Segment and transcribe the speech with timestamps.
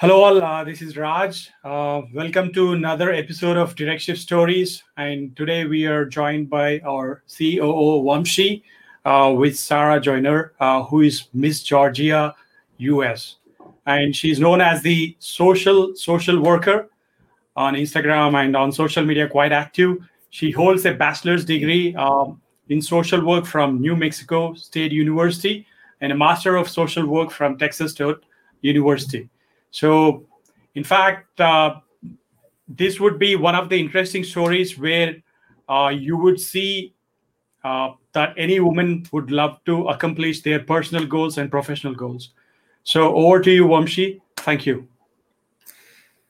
[0.00, 0.40] Hello, all.
[0.40, 1.50] Uh, this is Raj.
[1.64, 4.84] Uh, welcome to another episode of Direct Shift Stories.
[4.96, 8.62] And today we are joined by our COO, Wamshi,
[9.04, 12.32] uh, with Sarah Joyner, uh, who is Miss Georgia
[12.78, 13.38] US.
[13.86, 16.88] And she's known as the social social worker
[17.56, 19.96] on Instagram and on social media, quite active.
[20.30, 25.66] She holds a bachelor's degree um, in social work from New Mexico State University
[26.00, 28.18] and a master of social work from Texas State
[28.60, 29.28] University.
[29.70, 30.26] So,
[30.74, 31.80] in fact, uh,
[32.68, 35.16] this would be one of the interesting stories where
[35.68, 36.94] uh, you would see
[37.64, 42.30] uh, that any woman would love to accomplish their personal goals and professional goals.
[42.84, 44.20] So, over to you, Wamshi.
[44.38, 44.88] Thank you.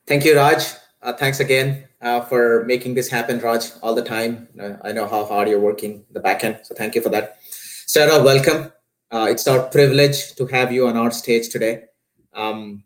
[0.07, 0.63] Thank you, Raj.
[1.01, 4.49] Uh, thanks again uh, for making this happen, Raj, all the time.
[4.59, 7.37] Uh, I know how hard you're working the back end, so thank you for that.
[7.85, 8.71] Sarah, welcome.
[9.11, 11.83] it's our privilege to have you on our stage today.
[12.33, 12.83] Um,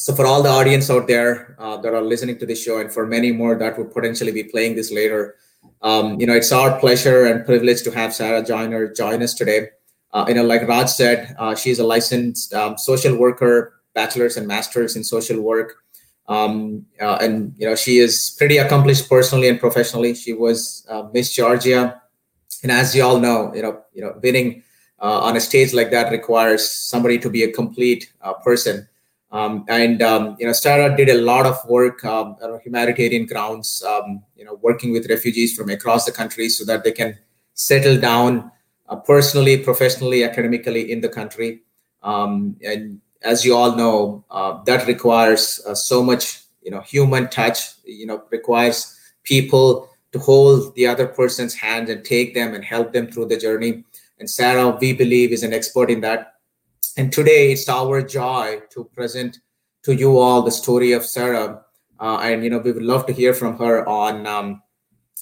[0.00, 2.90] so for all the audience out there uh, that are listening to this show and
[2.90, 5.36] for many more that would potentially be playing this later
[5.82, 9.68] um, you know it's our pleasure and privilege to have sarah joyner join us today.
[10.12, 14.46] Uh, you know like raj said uh, she's a licensed um, social worker bachelor's and
[14.46, 15.76] master's in social work.
[16.28, 20.14] Um, uh, and you know she is pretty accomplished personally and professionally.
[20.14, 22.00] She was uh, miss georgia.
[22.62, 24.62] And as you all know you know you know winning
[25.02, 28.12] uh, on a stage like that requires somebody to be a complete
[28.44, 28.88] person
[29.32, 33.82] um, and um, you know, Sarah did a lot of work um, on humanitarian grounds,
[33.86, 37.16] um, you know, working with refugees from across the country so that they can
[37.54, 38.50] settle down
[38.88, 41.62] uh, personally, professionally, academically in the country.
[42.02, 47.28] Um, and as you all know, uh, that requires uh, so much, you know, human
[47.28, 47.60] touch.
[47.84, 52.92] You know, requires people to hold the other person's hand and take them and help
[52.92, 53.84] them through the journey.
[54.18, 56.34] And Sarah, we believe, is an expert in that
[56.96, 59.38] and today it's our joy to present
[59.82, 61.62] to you all the story of Sarah.
[61.98, 64.62] Uh, and you know, we would love to hear from her on um,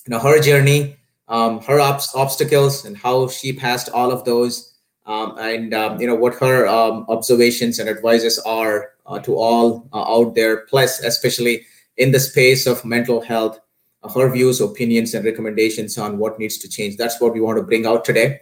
[0.07, 0.97] you know her journey,
[1.29, 4.75] um, her ob- obstacles, and how she passed all of those.
[5.07, 9.89] Um, and um, you know what her um, observations and advices are uh, to all
[9.93, 10.67] uh, out there.
[10.67, 13.59] Plus, especially in the space of mental health,
[14.03, 16.97] uh, her views, opinions, and recommendations on what needs to change.
[16.97, 18.41] That's what we want to bring out today.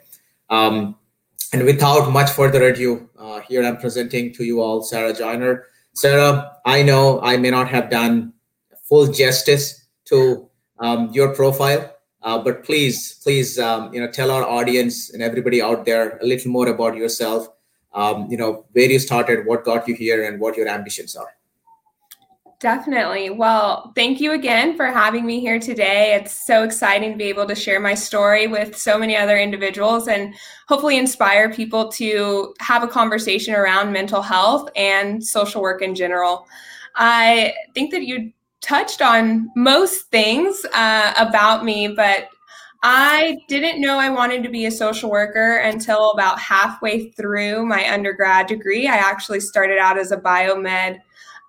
[0.50, 0.96] Um,
[1.52, 5.66] and without much further ado, uh, here I'm presenting to you all Sarah Joyner.
[5.94, 8.32] Sarah, I know I may not have done
[8.88, 10.48] full justice to
[10.78, 15.62] um, your profile, uh, but please, please, um, you know, tell our audience and everybody
[15.62, 17.48] out there a little more about yourself.
[17.94, 21.30] Um, you know, where you started, what got you here, and what your ambitions are.
[22.58, 23.28] Definitely.
[23.28, 26.14] Well, thank you again for having me here today.
[26.14, 30.08] It's so exciting to be able to share my story with so many other individuals
[30.08, 30.34] and
[30.66, 36.46] hopefully inspire people to have a conversation around mental health and social work in general.
[36.94, 42.30] I think that you touched on most things uh, about me, but
[42.82, 47.92] I didn't know I wanted to be a social worker until about halfway through my
[47.92, 48.88] undergrad degree.
[48.88, 51.00] I actually started out as a biomed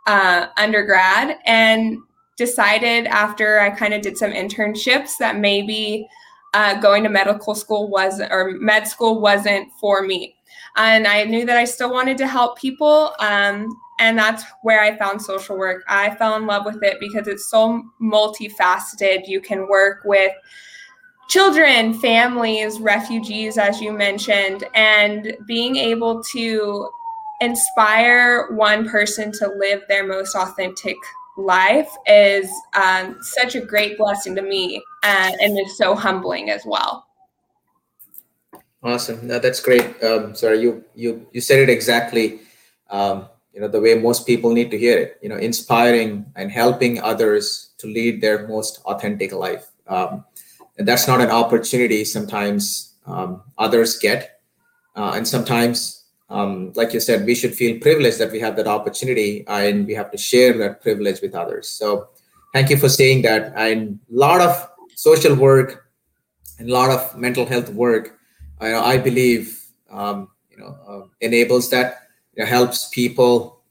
[0.08, 2.00] uh, undergrad and
[2.38, 6.08] decided after I kind of did some internships that maybe
[6.54, 10.36] uh, going to medical school was or med school wasn't for me.
[10.78, 13.14] And I knew that I still wanted to help people.
[13.20, 13.68] Um,
[14.00, 15.84] and that's where I found social work.
[15.88, 19.28] I fell in love with it because it's so multifaceted.
[19.28, 20.32] You can work with
[21.28, 26.90] children, families, refugees, as you mentioned, and being able to
[27.42, 30.98] inspire one person to live their most authentic
[31.38, 36.64] life is um, such a great blessing to me uh, and it's so humbling as
[36.66, 37.08] well.
[38.84, 39.26] Awesome.
[39.26, 40.02] No, that's great.
[40.04, 42.42] Um, sorry you you you said it exactly.
[42.90, 46.52] Um, you know the way most people need to hear it you know inspiring and
[46.52, 49.66] helping others to lead their most authentic life.
[49.88, 50.26] Um,
[50.78, 54.42] and that's not an opportunity sometimes um, others get
[54.96, 55.97] uh, and sometimes
[56.30, 59.94] um, like you said, we should feel privileged that we have that opportunity and we
[59.94, 61.70] have to share that privilege with others.
[61.70, 62.10] So
[62.54, 63.54] thank you for saying that.
[63.56, 65.86] And a lot of social work
[66.60, 68.20] and a lot of mental health work,
[68.60, 72.04] I, I believe, um, you know, uh, enables that,
[72.46, 73.64] helps people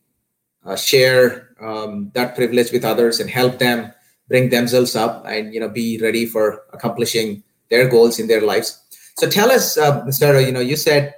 [0.64, 3.92] uh, share um, that privilege with others and help them
[4.26, 8.82] bring themselves up and, you know, be ready for accomplishing their goals in their lives.
[9.18, 11.14] So tell us, uh, you know, you said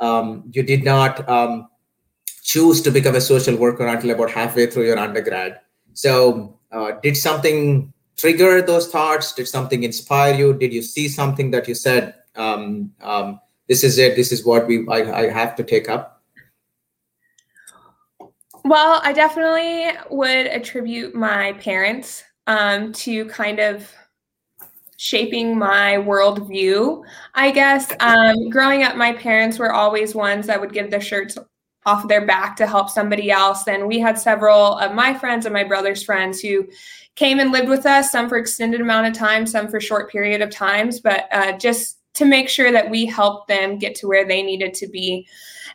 [0.00, 1.68] um, you did not um,
[2.42, 5.60] choose to become a social worker until about halfway through your undergrad.
[5.94, 9.32] So, uh, did something trigger those thoughts?
[9.32, 10.54] Did something inspire you?
[10.54, 14.16] Did you see something that you said, um, um "This is it.
[14.16, 16.22] This is what we I, I have to take up"?
[18.64, 23.88] Well, I definitely would attribute my parents um, to kind of
[24.96, 27.04] shaping my worldview,
[27.34, 27.92] I guess.
[28.00, 31.36] Um, growing up, my parents were always ones that would give their shirts
[31.84, 33.68] off their back to help somebody else.
[33.68, 36.66] And we had several of my friends and my brother's friends who
[37.14, 40.42] came and lived with us, some for extended amount of time, some for short period
[40.42, 44.26] of times, but uh, just to make sure that we helped them get to where
[44.26, 45.26] they needed to be.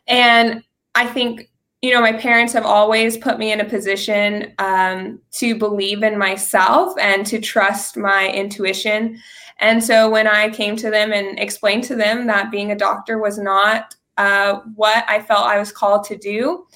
[0.07, 0.63] And
[0.95, 1.50] I think
[1.81, 6.17] you know, my parents have always put me in a position um, to believe in
[6.17, 9.19] myself and to trust my intuition.
[9.59, 13.17] And so when I came to them and explained to them that being a doctor
[13.17, 16.67] was not uh, what I felt I was called to do,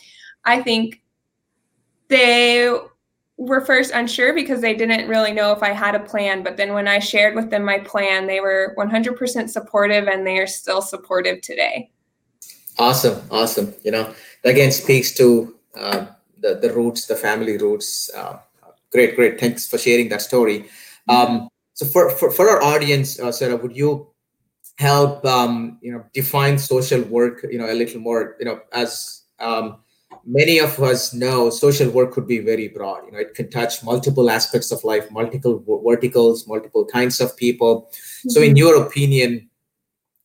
[0.43, 1.03] I think
[2.07, 2.75] they
[3.37, 6.41] were first unsure because they didn't really know if I had a plan.
[6.41, 10.37] But then when I shared with them my plan, they were 100% supportive and they
[10.39, 11.91] are still supportive today.
[12.77, 13.21] Awesome.
[13.31, 13.73] Awesome.
[13.83, 14.13] You know,
[14.45, 16.05] again speaks to uh,
[16.39, 18.09] the, the roots, the family roots.
[18.15, 18.37] Uh,
[18.91, 19.39] great, great.
[19.39, 20.69] Thanks for sharing that story.
[21.09, 24.07] Um, so for, for, for our audience, uh, Sarah, would you
[24.77, 29.23] help, um, you know, define social work, you know, a little more, you know, as
[29.39, 29.77] um,
[30.25, 33.05] many of us know, social work could be very broad.
[33.05, 37.89] You know, it can touch multiple aspects of life, multiple verticals, multiple kinds of people.
[37.91, 38.29] Mm-hmm.
[38.29, 39.49] So in your opinion,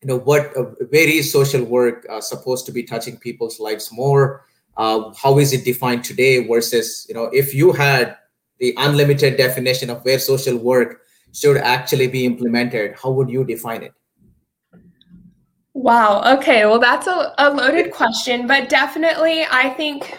[0.02, 3.90] you know what uh, where is social work uh, supposed to be touching people's lives
[3.92, 4.46] more?
[4.76, 8.16] Uh, how is it defined today versus you know if you had
[8.58, 11.02] the unlimited definition of where social work
[11.32, 13.92] should actually be implemented how would you define it?
[15.74, 16.36] Wow.
[16.38, 16.66] Okay.
[16.66, 20.18] Well that's a, a loaded question but definitely i think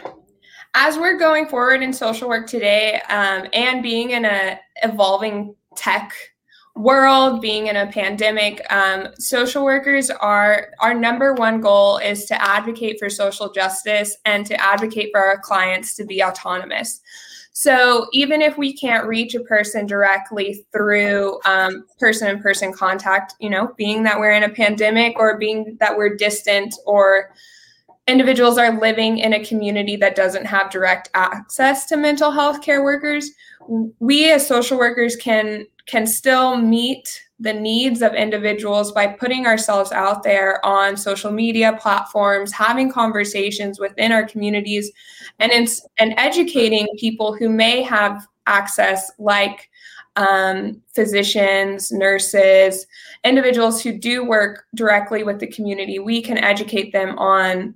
[0.74, 6.14] as we're going forward in social work today um, and being in a evolving tech
[6.76, 12.42] world being in a pandemic um, social workers are our number one goal is to
[12.42, 17.02] advocate for social justice and to advocate for our clients to be autonomous.
[17.54, 21.40] So even if we can't reach a person directly through
[22.00, 25.98] person in person contact you know being that we're in a pandemic or being that
[25.98, 27.34] we're distant or
[28.08, 32.84] individuals are living in a community that doesn't have direct access to mental health care
[32.84, 33.30] workers
[34.00, 39.92] we as social workers can can still meet the needs of individuals by putting ourselves
[39.92, 44.92] out there on social media platforms, having conversations within our communities,
[45.40, 45.68] and in,
[45.98, 49.70] and educating people who may have access, like
[50.18, 52.86] um, physicians, nurses,
[53.24, 55.98] individuals who do work directly with the community.
[55.98, 57.74] We can educate them on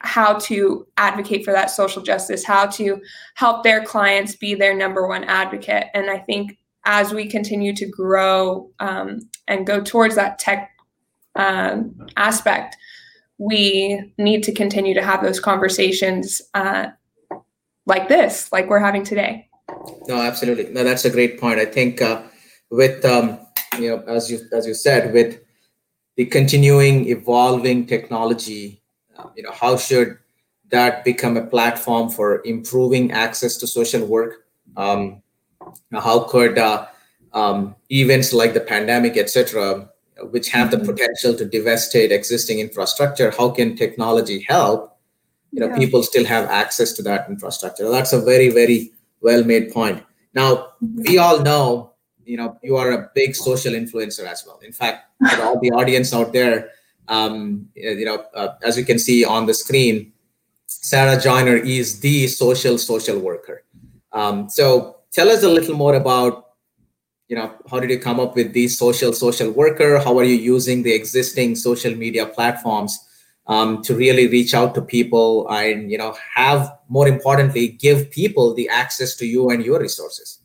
[0.00, 3.00] how to advocate for that social justice, how to
[3.34, 5.86] help their clients be their number one advocate.
[5.94, 10.70] And I think as we continue to grow um, and go towards that tech
[11.36, 12.76] um, aspect,
[13.38, 16.88] we need to continue to have those conversations uh,
[17.86, 19.48] like this, like we're having today.
[20.08, 20.70] No, absolutely.
[20.70, 21.60] No, that's a great point.
[21.60, 22.22] I think uh,
[22.70, 23.38] with um,
[23.78, 25.40] you know, as you as you said, with
[26.16, 28.82] the continuing evolving technology,
[29.16, 30.18] uh, you know, how should
[30.70, 34.46] that become a platform for improving access to social work?
[34.76, 35.22] Um,
[35.92, 36.86] how could uh,
[37.32, 39.88] um, events like the pandemic, etc.,
[40.30, 40.86] which have the mm-hmm.
[40.86, 44.96] potential to devastate existing infrastructure, how can technology help?
[45.52, 45.78] You know, yeah.
[45.78, 47.88] people still have access to that infrastructure.
[47.88, 50.02] That's a very, very well made point.
[50.34, 51.02] Now, mm-hmm.
[51.06, 51.92] we all know,
[52.24, 54.58] you know, you are a big social influencer as well.
[54.58, 56.70] In fact, for all the audience out there,
[57.08, 60.12] um, you know, uh, as you can see on the screen,
[60.66, 63.64] Sarah Joyner is the social social worker.
[64.12, 66.44] Um, so tell us a little more about
[67.28, 69.98] you know how did you come up with the social social worker?
[69.98, 72.98] How are you using the existing social media platforms
[73.46, 78.54] um, to really reach out to people and you know have more importantly give people
[78.54, 80.37] the access to you and your resources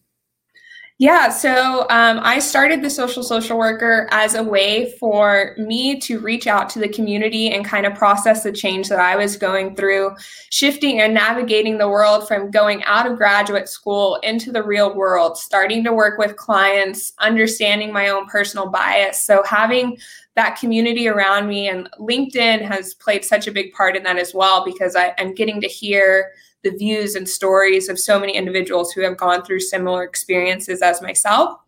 [0.99, 6.19] yeah, so um, I started the social social worker as a way for me to
[6.19, 9.75] reach out to the community and kind of process the change that I was going
[9.75, 10.15] through,
[10.51, 15.35] shifting and navigating the world from going out of graduate school into the real world,
[15.35, 19.25] starting to work with clients, understanding my own personal bias.
[19.25, 19.97] So having
[20.35, 24.33] that community around me and LinkedIn has played such a big part in that as
[24.35, 26.33] well because I, I'm getting to hear
[26.63, 31.01] the views and stories of so many individuals who have gone through similar experiences as
[31.01, 31.59] myself.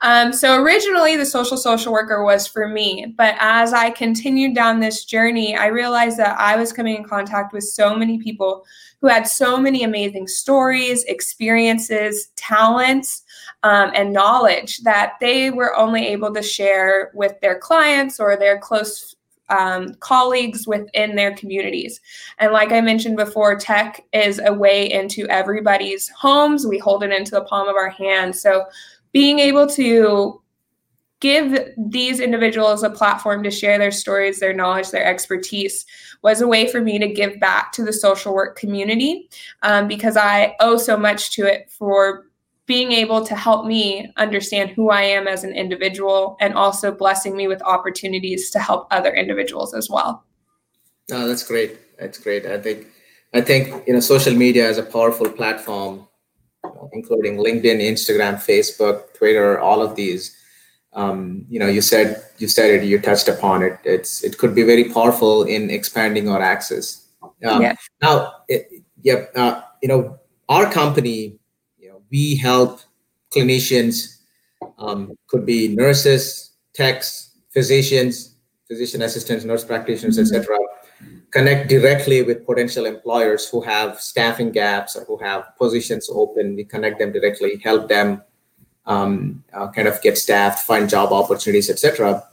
[0.00, 4.78] Um, so originally, the social social worker was for me, but as I continued down
[4.78, 8.64] this journey, I realized that I was coming in contact with so many people
[9.00, 13.24] who had so many amazing stories, experiences, talents,
[13.64, 18.58] um, and knowledge that they were only able to share with their clients or their
[18.58, 19.16] close
[19.50, 22.00] um, colleagues within their communities.
[22.38, 26.66] And like I mentioned before, tech is a way into everybody's homes.
[26.66, 28.36] We hold it into the palm of our hand.
[28.36, 28.66] So
[29.12, 30.40] being able to
[31.20, 35.84] give these individuals a platform to share their stories, their knowledge, their expertise
[36.22, 39.28] was a way for me to give back to the social work community
[39.62, 42.27] um, because I owe so much to it for
[42.68, 47.34] being able to help me understand who I am as an individual and also blessing
[47.34, 50.22] me with opportunities to help other individuals as well.
[51.10, 51.78] No, that's great.
[51.98, 52.44] That's great.
[52.46, 52.86] I think
[53.34, 56.06] I think you know social media is a powerful platform,
[56.92, 60.36] including LinkedIn, Instagram, Facebook, Twitter, all of these.
[60.92, 63.78] Um, you know, you said you said it, you touched upon it.
[63.84, 67.06] It's it could be very powerful in expanding our access.
[67.22, 67.76] Um, yeah.
[68.02, 68.68] Now, it,
[69.02, 70.18] yeah, uh, you know,
[70.50, 71.38] our company
[72.10, 72.80] we help
[73.34, 74.18] clinicians,
[74.78, 78.36] um, could be nurses, techs, physicians,
[78.66, 80.34] physician assistants, nurse practitioners, mm-hmm.
[80.34, 80.56] etc.,
[81.30, 86.56] connect directly with potential employers who have staffing gaps or who have positions open.
[86.56, 88.22] We connect them directly, help them
[88.86, 92.24] um, uh, kind of get staffed, find job opportunities, etc.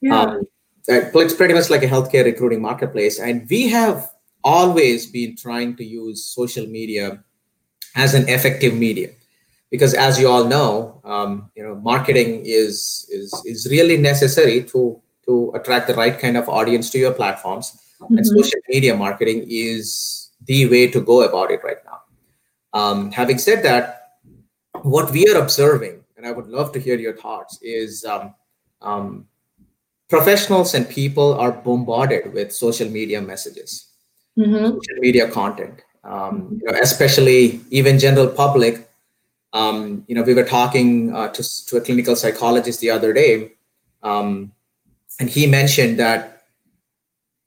[0.00, 0.20] Yeah.
[0.20, 0.42] Um,
[0.88, 4.10] it's pretty much like a healthcare recruiting marketplace, and we have
[4.42, 7.22] always been trying to use social media
[7.94, 9.12] as an effective medium
[9.70, 15.00] because as you all know um, you know marketing is is is really necessary to
[15.26, 17.76] to attract the right kind of audience to your platforms.
[18.00, 18.16] Mm-hmm.
[18.16, 22.00] and social media marketing is the way to go about it right now.
[22.72, 24.12] Um, having said that
[24.80, 28.34] what we are observing and i would love to hear your thoughts is um,
[28.80, 29.26] um
[30.10, 33.86] professionals and people are bombarded with social media messages.
[34.38, 34.66] Mm-hmm.
[34.66, 35.82] social media content.
[36.02, 38.89] Um, you know, especially even general public
[39.52, 43.52] um, you know, we were talking uh, to, to a clinical psychologist the other day,
[44.02, 44.52] um,
[45.18, 46.44] and he mentioned that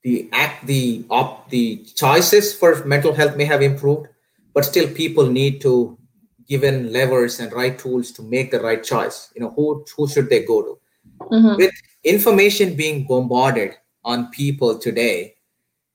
[0.02, 4.08] the act, the op, the choices for mental health may have improved,
[4.52, 5.98] but still people need to
[6.46, 9.30] given levers and right tools to make the right choice.
[9.34, 10.78] You know, who who should they go to?
[11.20, 11.56] Mm-hmm.
[11.56, 11.72] With
[12.04, 15.36] information being bombarded on people today,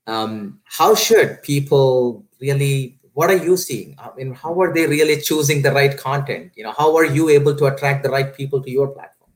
[0.08, 3.96] um, how should people really what are you seeing?
[4.00, 6.54] I mean how are they really choosing the right content?
[6.56, 9.32] You know how are you able to attract the right people to your platform?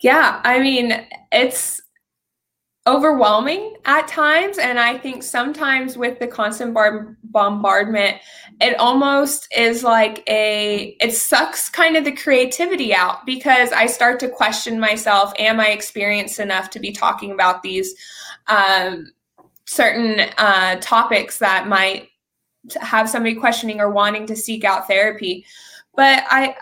[0.00, 0.92] Yeah i mean
[1.32, 1.80] it's
[2.86, 8.16] overwhelming at times and i think sometimes with the constant bar- bombardment
[8.60, 14.18] it almost is like a it sucks kind of the creativity out because i start
[14.20, 17.94] to question myself am i experienced enough to be talking about these
[18.46, 19.12] um,
[19.66, 22.08] certain uh, topics that might
[22.80, 25.46] have somebody questioning or wanting to seek out therapy.
[25.94, 26.56] But I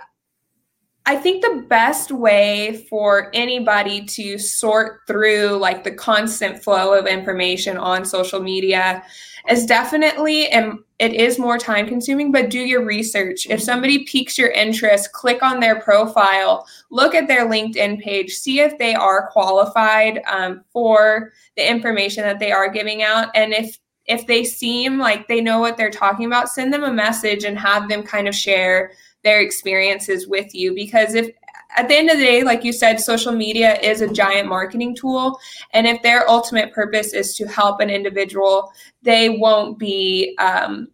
[1.09, 7.07] I think the best way for anybody to sort through like the constant flow of
[7.07, 9.05] information on social media
[9.49, 14.37] is definitely and it is more time consuming but do your research if somebody piques
[14.37, 19.29] your interest click on their profile look at their linkedin page see if they are
[19.29, 24.99] qualified um, for the information that they are giving out and if if they seem
[24.99, 28.29] like they know what they're talking about, send them a message and have them kind
[28.29, 28.93] of share
[29.25, 30.75] their experiences with you.
[30.75, 31.31] Because if
[31.77, 34.95] at the end of the day, like you said, social media is a giant marketing
[34.95, 35.39] tool.
[35.73, 38.73] And if their ultimate purpose is to help an individual,
[39.03, 40.89] they won't be um,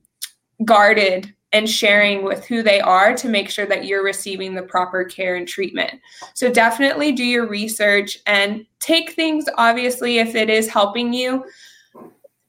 [0.65, 5.05] guarded and sharing with who they are to make sure that you're receiving the proper
[5.05, 6.01] care and treatment.
[6.33, 11.45] So definitely do your research and take things, obviously, if it is helping you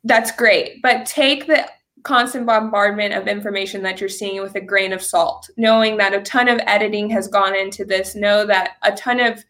[0.03, 0.81] that's great.
[0.81, 1.67] But take the
[2.03, 6.22] constant bombardment of information that you're seeing with a grain of salt, knowing that a
[6.22, 9.43] ton of editing has gone into this, know that a ton of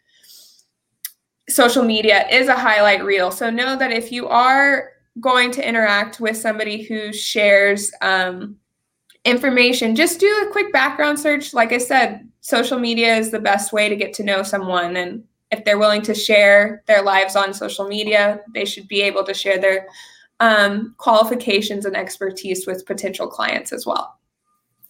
[1.50, 3.31] social media is a highlight reel.
[3.31, 8.57] So know that if you are going to interact with somebody who shares um,
[9.25, 11.53] information, just do a quick background search.
[11.53, 14.95] Like I said, social media is the best way to get to know someone.
[14.95, 19.24] And if they're willing to share their lives on social media, they should be able
[19.24, 19.88] to share their
[20.40, 24.18] um, qualifications and expertise with potential clients as well.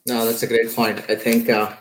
[0.08, 1.00] No, that's a great point.
[1.10, 1.74] I think uh,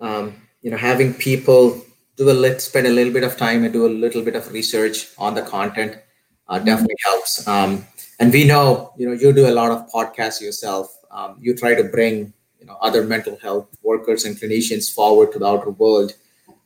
[0.00, 1.80] um, you know having people
[2.16, 4.52] do a lit, spend a little bit of time and do a little bit of
[4.52, 5.98] research on the content
[6.48, 6.64] uh, mm-hmm.
[6.64, 7.46] definitely helps.
[7.46, 7.86] Um,
[8.18, 10.94] and we know you know you do a lot of podcasts yourself.
[11.10, 15.38] Um, you try to bring you know other mental health workers and clinicians forward to
[15.38, 16.14] the outer world,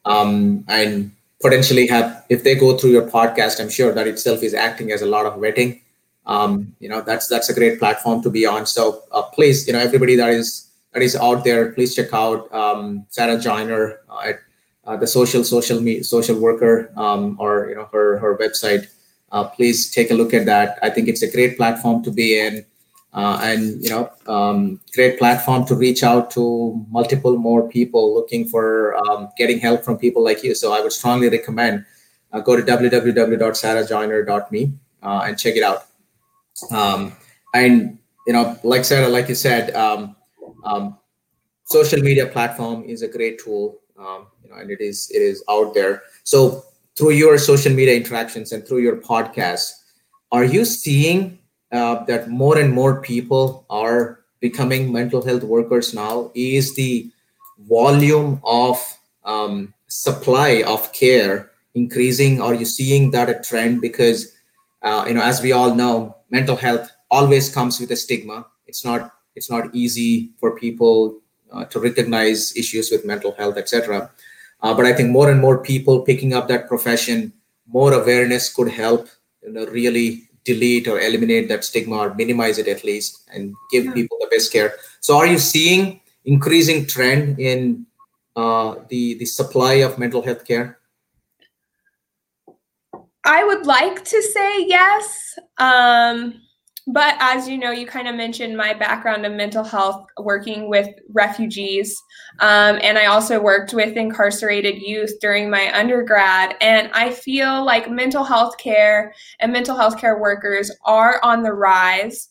[0.04, 4.54] um, and potentially have if they go through your podcast, I'm sure that itself is
[4.54, 5.80] acting as a lot of vetting
[6.26, 9.72] um, you know that's that's a great platform to be on so uh, please you
[9.72, 14.28] know everybody that is that is out there please check out um, sarah joyner uh,
[14.28, 14.40] at
[14.86, 18.86] uh, the social social me, social worker um, or you know her her website,
[19.32, 20.78] uh, please take a look at that.
[20.82, 22.66] I think it's a great platform to be in,
[23.14, 28.46] uh, and you know, um, great platform to reach out to multiple more people looking
[28.46, 30.54] for um, getting help from people like you.
[30.54, 31.86] So I would strongly recommend
[32.32, 35.86] uh, go to www.sarahjoyner.me uh, and check it out.
[36.70, 37.12] Um,
[37.52, 40.16] and you know, like Sarah, like you said, um,
[40.64, 40.98] um,
[41.64, 45.42] social media platform is a great tool um, you know, and it is it is
[45.48, 46.02] out there.
[46.24, 46.64] So
[46.96, 49.72] through your social media interactions and through your podcast,
[50.32, 51.38] are you seeing
[51.72, 56.30] uh, that more and more people are becoming mental health workers now?
[56.34, 57.10] Is the
[57.68, 58.78] volume of
[59.24, 62.40] um, supply of care increasing?
[62.40, 63.80] Are you seeing that a trend?
[63.80, 64.32] Because
[64.82, 68.46] uh, you know, as we all know, mental health always comes with a stigma.
[68.66, 70.10] It's not it's not easy
[70.40, 71.20] for people
[71.52, 74.10] uh, to recognize issues with mental health, etc.
[74.62, 77.32] Uh, but I think more and more people picking up that profession,
[77.66, 79.08] more awareness could help
[79.42, 83.84] you know, really delete or eliminate that stigma or minimize it at least and give
[83.84, 83.92] yeah.
[83.92, 84.74] people the best care.
[85.00, 87.86] So, are you seeing increasing trend in
[88.36, 90.78] uh, the the supply of mental health care?
[93.24, 95.38] I would like to say yes.
[95.58, 96.40] Um,
[96.86, 100.88] but as you know, you kind of mentioned my background of mental health, working with
[101.08, 101.98] refugees.
[102.40, 106.56] Um, and I also worked with incarcerated youth during my undergrad.
[106.60, 111.54] And I feel like mental health care and mental health care workers are on the
[111.54, 112.28] rise.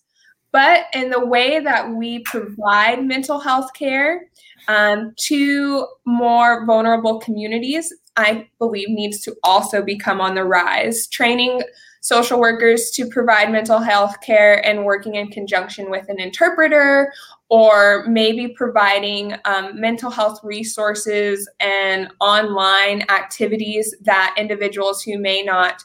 [0.52, 4.28] But in the way that we provide mental health care
[4.68, 11.08] um, to more vulnerable communities, I believe needs to also become on the rise.
[11.08, 11.62] Training
[12.04, 17.14] social workers to provide mental health care and working in conjunction with an interpreter
[17.50, 25.82] or maybe providing um, mental health resources and online activities that individuals who may not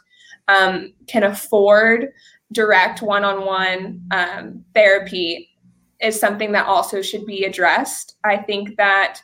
[0.49, 2.09] um, can afford
[2.51, 5.51] direct one-on-one um, therapy
[6.01, 9.21] is something that also should be addressed i think that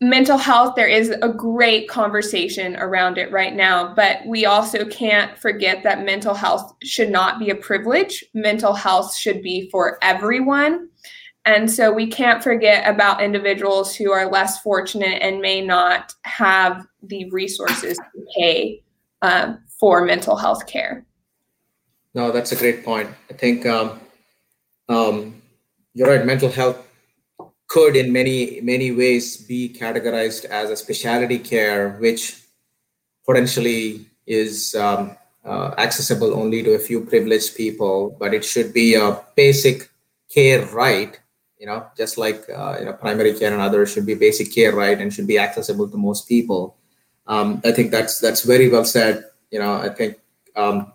[0.00, 5.38] mental health there is a great conversation around it right now but we also can't
[5.38, 8.22] forget that mental health should not be a privilege.
[8.34, 10.90] Mental health should be for everyone.
[11.46, 16.86] And so we can't forget about individuals who are less fortunate and may not have
[17.02, 18.82] the resources to pay
[19.22, 21.06] um, for mental health care.
[22.14, 23.08] No that's a great point.
[23.30, 24.00] I think um,
[24.88, 25.40] um,
[25.94, 26.85] you're right mental health
[27.68, 32.42] could in many many ways be categorized as a specialty care which
[33.24, 38.94] potentially is um, uh, accessible only to a few privileged people but it should be
[38.94, 39.90] a basic
[40.32, 41.20] care right
[41.58, 44.74] you know just like uh, you know primary care and others should be basic care
[44.74, 46.76] right and should be accessible to most people.
[47.26, 49.24] Um, i think that's that's very well said.
[49.50, 50.18] You know i think
[50.54, 50.92] um,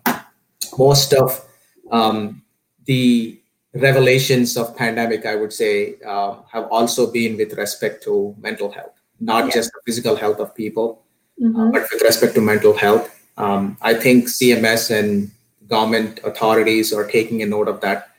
[0.78, 1.44] most of
[1.90, 2.42] um,
[2.86, 3.41] the
[3.74, 8.92] revelations of pandemic i would say uh, have also been with respect to mental health
[9.20, 9.50] not yeah.
[9.52, 11.02] just the physical health of people
[11.40, 11.60] uh, mm-hmm.
[11.60, 13.08] uh, but with respect to mental health
[13.38, 15.30] um, i think cms and
[15.68, 18.10] government authorities are taking a note of that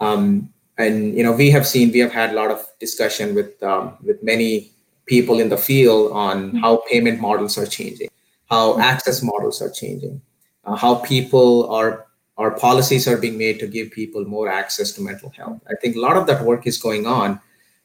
[0.00, 3.62] um, and you know we have seen we have had a lot of discussion with
[3.62, 4.72] um, with many
[5.06, 6.58] people in the field on mm-hmm.
[6.58, 8.08] how payment models are changing
[8.48, 8.80] how mm-hmm.
[8.80, 10.20] access models are changing
[10.64, 15.00] uh, how people are our policies are being made to give people more access to
[15.00, 15.60] mental health.
[15.68, 17.40] I think a lot of that work is going on.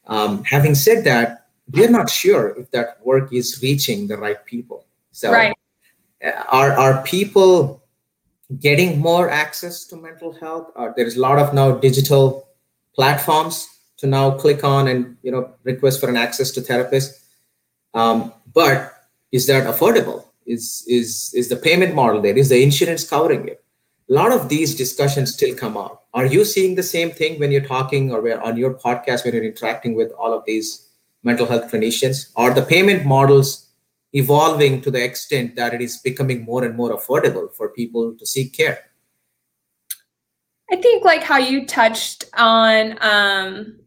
[0.06, 4.86] Um, having said that, we're not sure if that work is reaching the right people.
[5.12, 5.54] So, right.
[6.24, 7.82] Uh, are are people
[8.58, 10.72] getting more access to mental health?
[10.74, 12.48] Uh, there is a lot of now digital
[12.94, 17.24] platforms to now click on and you know request for an access to therapist.
[17.94, 18.92] Um, but
[19.30, 20.24] is that affordable?
[20.44, 22.36] Is is is the payment model there?
[22.36, 23.62] Is the insurance covering it?
[24.10, 26.08] A lot of these discussions still come up.
[26.14, 29.44] Are you seeing the same thing when you're talking or on your podcast when you're
[29.44, 30.88] interacting with all of these
[31.22, 32.32] mental health clinicians?
[32.34, 33.68] Are the payment models
[34.12, 38.26] evolving to the extent that it is becoming more and more affordable for people to
[38.26, 38.80] seek care?
[40.72, 43.78] I think, like how you touched on um,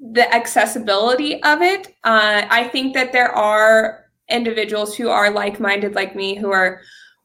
[0.00, 5.94] the accessibility of it, uh, I think that there are individuals who are like minded
[5.94, 6.80] like me who are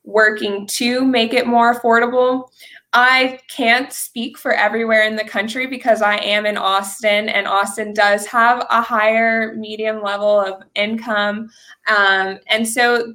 [0.06, 2.50] working to make it more affordable.
[2.94, 7.94] I can't speak for everywhere in the country because I am in Austin, and Austin
[7.94, 11.50] does have a higher medium level of income.
[11.88, 13.14] Um, and so,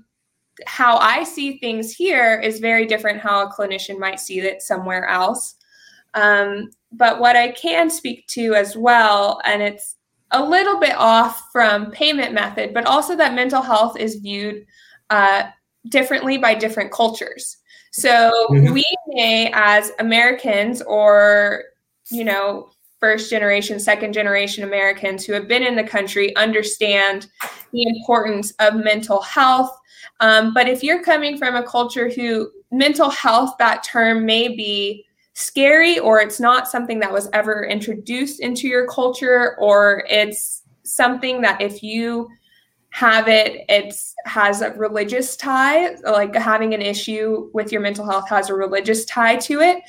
[0.67, 5.07] how I see things here is very different how a clinician might see it somewhere
[5.07, 5.55] else.
[6.13, 9.97] Um, but what I can speak to as well, and it's
[10.33, 14.67] a little bit off from payment method, but also that mental health is viewed
[15.09, 15.45] uh,
[15.89, 17.57] differently by different cultures.
[17.93, 18.73] So mm-hmm.
[18.73, 21.65] we may, as Americans or,
[22.11, 27.29] you know, first generation, second generation Americans who have been in the country understand
[27.73, 29.75] the importance of mental health.
[30.21, 35.07] Um, but if you're coming from a culture who mental health, that term may be
[35.33, 41.41] scary or it's not something that was ever introduced into your culture or it's something
[41.41, 42.29] that if you
[42.91, 48.29] have it it's has a religious tie like having an issue with your mental health
[48.29, 49.83] has a religious tie to it.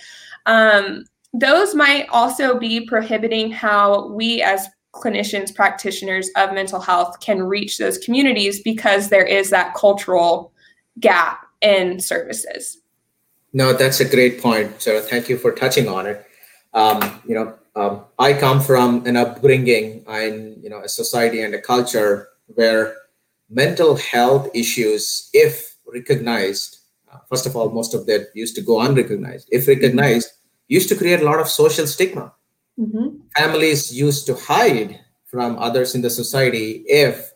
[0.46, 7.42] Um, those might also be prohibiting how we as clinicians practitioners of mental health can
[7.42, 10.52] reach those communities because there is that cultural
[11.00, 12.82] gap in services.
[13.54, 16.26] No that's a great point so thank you for touching on it.
[16.74, 21.56] Um, you know um, i come from an upbringing in you know a society and
[21.56, 22.96] a culture where
[23.50, 26.80] mental health issues, if recognized,
[27.12, 29.50] uh, first of all, most of that used to go unrecognized.
[29.52, 30.30] If recognized,
[30.68, 32.34] used to create a lot of social stigma.
[32.80, 33.18] Mm-hmm.
[33.38, 37.32] Families used to hide from others in the society if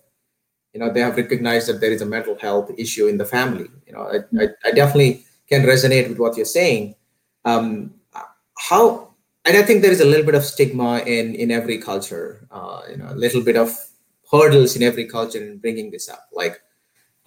[0.73, 3.67] you know they have recognized that there is a mental health issue in the family.
[3.85, 6.95] You know, I, I, I definitely can resonate with what you're saying.
[7.43, 7.93] Um,
[8.57, 9.13] how
[9.45, 12.47] and I think there is a little bit of stigma in in every culture.
[12.51, 13.77] Uh, you know, a little bit of
[14.31, 16.27] hurdles in every culture in bringing this up.
[16.33, 16.61] Like,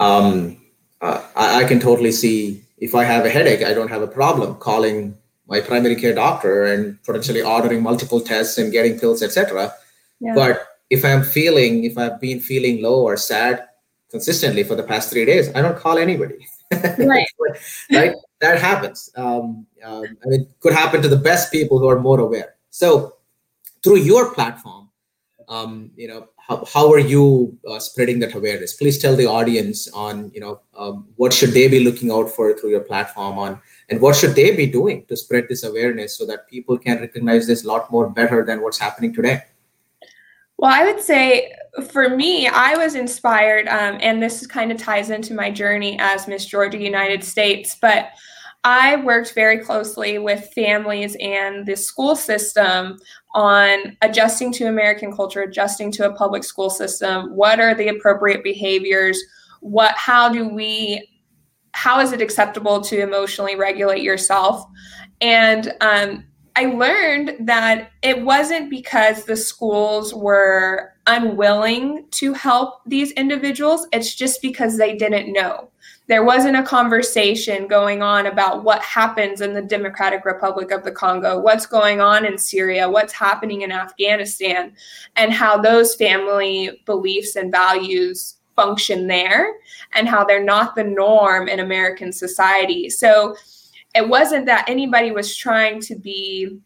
[0.00, 0.60] um,
[1.00, 4.06] uh, I, I, can totally see if I have a headache, I don't have a
[4.06, 5.16] problem calling
[5.48, 9.72] my primary care doctor and potentially ordering multiple tests and getting pills, etc.
[10.20, 10.34] Yeah.
[10.34, 13.66] But if I'm feeling, if I've been feeling low or sad
[14.10, 16.46] consistently for the past three days, I don't call anybody.
[16.98, 17.26] Right.
[17.90, 18.14] right?
[18.40, 19.10] That happens.
[19.16, 22.56] Um, um, I mean, could happen to the best people who are more aware.
[22.68, 23.16] So,
[23.82, 24.87] through your platform,
[25.48, 28.74] um, you know, how, how are you uh, spreading that awareness?
[28.74, 32.52] Please tell the audience on you know um, what should they be looking out for
[32.54, 36.26] through your platform on and what should they be doing to spread this awareness so
[36.26, 39.42] that people can recognize this a lot more better than what's happening today?
[40.58, 41.54] Well i would say
[41.92, 46.26] for me i was inspired um, and this kind of ties into my journey as
[46.26, 48.10] miss georgia united states but
[48.64, 52.98] I worked very closely with families and the school system
[53.34, 57.36] on adjusting to American culture, adjusting to a public school system.
[57.36, 59.18] What are the appropriate behaviors?
[59.60, 61.08] What how do we
[61.72, 64.64] how is it acceptable to emotionally regulate yourself?
[65.20, 66.24] And um,
[66.56, 74.14] I learned that it wasn't because the schools were unwilling to help these individuals, it's
[74.14, 75.70] just because they didn't know
[76.08, 80.90] there wasn't a conversation going on about what happens in the Democratic Republic of the
[80.90, 84.72] Congo, what's going on in Syria, what's happening in Afghanistan,
[85.16, 89.54] and how those family beliefs and values function there,
[89.92, 92.88] and how they're not the norm in American society.
[92.88, 93.36] So
[93.94, 96.58] it wasn't that anybody was trying to be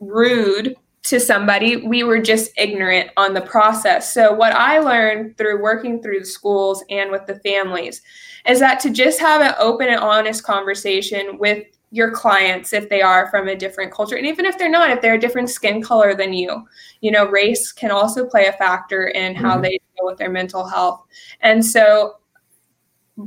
[0.00, 0.76] rude
[1.08, 1.76] to somebody.
[1.76, 4.12] We were just ignorant on the process.
[4.12, 8.02] So, what I learned through working through the schools and with the families
[8.46, 13.00] is that to just have an open and honest conversation with your clients if they
[13.00, 15.80] are from a different culture and even if they're not if they're a different skin
[15.82, 16.62] color than you
[17.00, 19.62] you know race can also play a factor in how mm-hmm.
[19.62, 21.02] they deal with their mental health
[21.40, 22.17] and so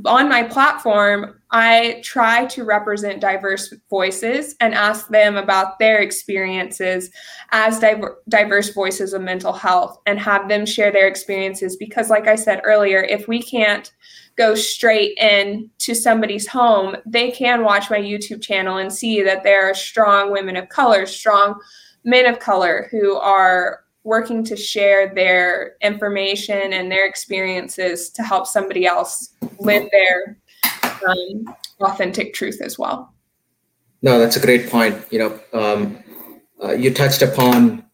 [0.06, 7.10] on my platform i try to represent diverse voices and ask them about their experiences
[7.50, 12.26] as diver- diverse voices of mental health and have them share their experiences because like
[12.26, 13.92] i said earlier if we can't
[14.36, 19.42] go straight in to somebody's home, they can watch my YouTube channel and see that
[19.42, 21.60] there are strong women of color, strong
[22.04, 28.46] men of color who are working to share their information and their experiences to help
[28.46, 30.38] somebody else live their
[31.08, 31.44] um,
[31.80, 33.14] authentic truth as well.
[34.02, 35.00] No, that's a great point.
[35.10, 35.98] You know, um,
[36.62, 37.84] uh, you touched upon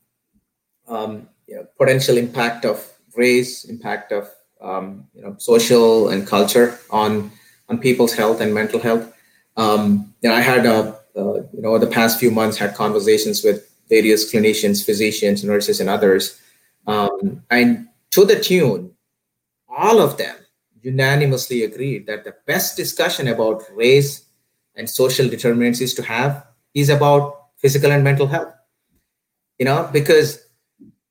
[0.88, 4.28] um, you know, potential impact of race, impact of
[4.60, 7.30] um, you know social and culture on
[7.68, 9.12] on people's health and mental health.
[9.56, 13.44] Um, you know, I had uh, uh, you know the past few months had conversations
[13.44, 16.40] with various clinicians, physicians, nurses, and others,
[16.87, 18.92] um, and to the tune,
[19.68, 20.37] all of them
[20.83, 24.27] unanimously agreed that the best discussion about race
[24.74, 28.55] and social determinants is to have is about physical and mental health.
[29.59, 30.46] You know, because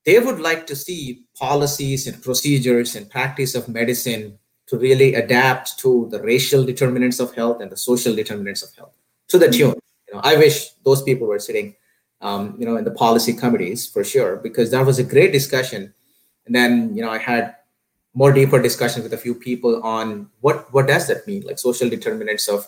[0.06, 5.78] they would like to see policies and procedures and practice of medicine to really adapt
[5.80, 8.96] to the racial determinants of health and the social determinants of health
[9.28, 9.76] to the tune.
[10.08, 11.76] You know, I wish those people were sitting,
[12.22, 15.94] um, you know, in the policy committees for sure, because that was a great discussion.
[16.46, 17.56] and then you know I had
[18.14, 21.90] more deeper discussions with a few people on what what does that mean, like social
[21.90, 22.68] determinants of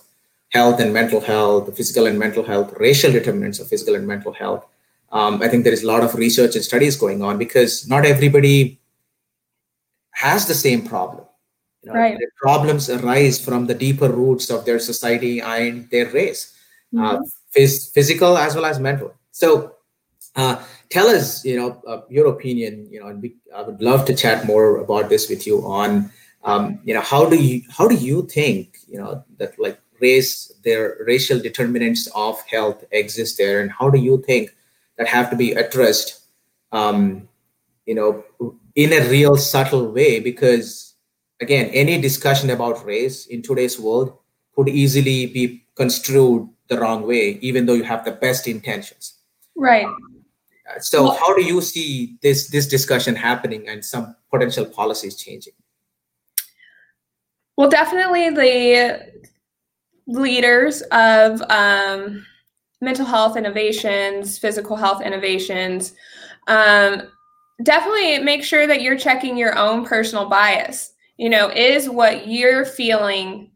[0.50, 4.66] health and mental health, physical and mental health, racial determinants of physical and mental health.
[5.12, 8.06] Um, I think there is a lot of research and studies going on because not
[8.06, 8.80] everybody
[10.12, 11.26] has the same problem.
[11.82, 12.18] You know, right.
[12.38, 16.54] problems arise from the deeper roots of their society and their race,
[16.94, 17.24] uh, mm-hmm.
[17.24, 19.14] uh, phys- physical as well as mental.
[19.40, 19.76] So,
[20.36, 22.90] uh, tell us, you know, uh, your opinion.
[22.92, 26.12] You know, and we, I would love to chat more about this with you on,
[26.44, 30.52] um, you know, how do you how do you think, you know, that like race,
[30.66, 34.54] their racial determinants of health exist there, and how do you think
[34.98, 36.20] that have to be addressed,
[36.74, 37.30] um,
[37.86, 38.26] you know,
[38.76, 40.20] in a real subtle way?
[40.20, 40.96] Because
[41.40, 44.18] again, any discussion about race in today's world
[44.54, 49.19] could easily be construed the wrong way, even though you have the best intentions.
[49.60, 49.88] Right.
[50.80, 55.54] So, well, how do you see this this discussion happening and some potential policies changing?
[57.58, 59.12] Well, definitely the
[60.08, 62.26] leaders of um,
[62.80, 65.94] mental health innovations, physical health innovations,
[66.48, 67.10] um,
[67.64, 70.94] definitely make sure that you're checking your own personal bias.
[71.18, 73.52] You know, is what you're feeling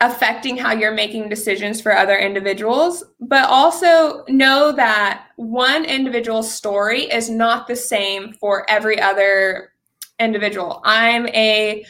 [0.00, 7.04] affecting how you're making decisions for other individuals, but also know that one individual's story
[7.04, 9.72] is not the same for every other
[10.18, 10.82] individual.
[10.84, 11.84] I'm a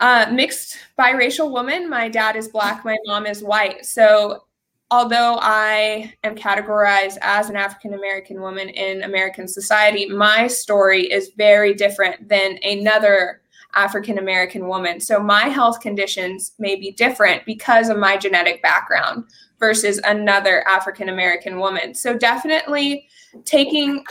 [0.00, 1.88] uh, mixed biracial woman.
[1.88, 3.84] My dad is black, my mom is white.
[3.86, 4.44] So,
[4.90, 11.32] although I am categorized as an African American woman in American society, my story is
[11.36, 13.42] very different than another
[13.74, 15.00] African American woman.
[15.00, 19.24] So, my health conditions may be different because of my genetic background
[19.58, 21.94] versus another African American woman.
[21.94, 23.08] So, definitely
[23.44, 24.04] taking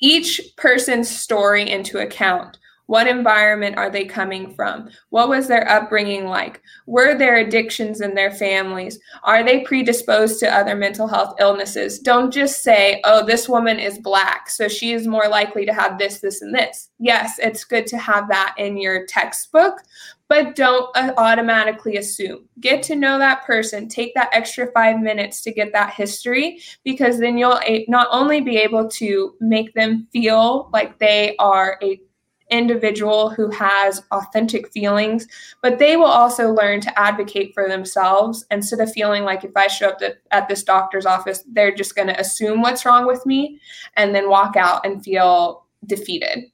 [0.00, 2.58] each person's story into account
[2.88, 4.88] what environment are they coming from?
[5.10, 6.62] What was their upbringing like?
[6.86, 8.98] Were there addictions in their families?
[9.24, 11.98] Are they predisposed to other mental health illnesses?
[11.98, 15.98] Don't just say, oh, this woman is black, so she is more likely to have
[15.98, 16.88] this, this, and this.
[16.98, 19.82] Yes, it's good to have that in your textbook,
[20.26, 22.48] but don't uh, automatically assume.
[22.58, 23.88] Get to know that person.
[23.88, 28.56] Take that extra five minutes to get that history because then you'll not only be
[28.56, 32.00] able to make them feel like they are a
[32.50, 35.26] individual who has authentic feelings,
[35.62, 39.66] but they will also learn to advocate for themselves instead of feeling like if I
[39.66, 43.60] show up at this doctor's office, they're just going to assume what's wrong with me
[43.96, 46.44] and then walk out and feel defeated.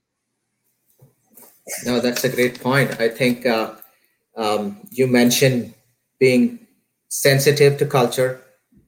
[1.86, 3.00] No, that's a great point.
[3.00, 3.74] I think uh,
[4.36, 5.74] um, you mentioned
[6.18, 6.66] being
[7.08, 8.42] sensitive to culture,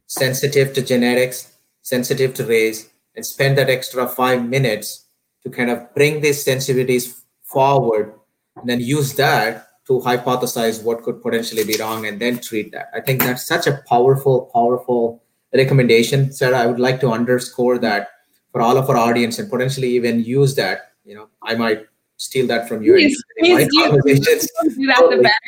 [0.07, 5.06] sensitive to genetics, sensitive to race, and spend that extra five minutes
[5.47, 8.13] to kind of bring these sensitivities forward
[8.57, 12.91] and then use that to hypothesize what could potentially be wrong and then treat that.
[12.93, 15.23] I think that's such a powerful, powerful
[15.55, 16.33] recommendation.
[16.33, 18.09] Sarah, I would like to underscore that
[18.51, 20.95] for all of our audience and potentially even use that.
[21.05, 22.95] You know, I might steal that from you.
[22.95, 24.01] Please, please do.
[24.03, 25.41] do that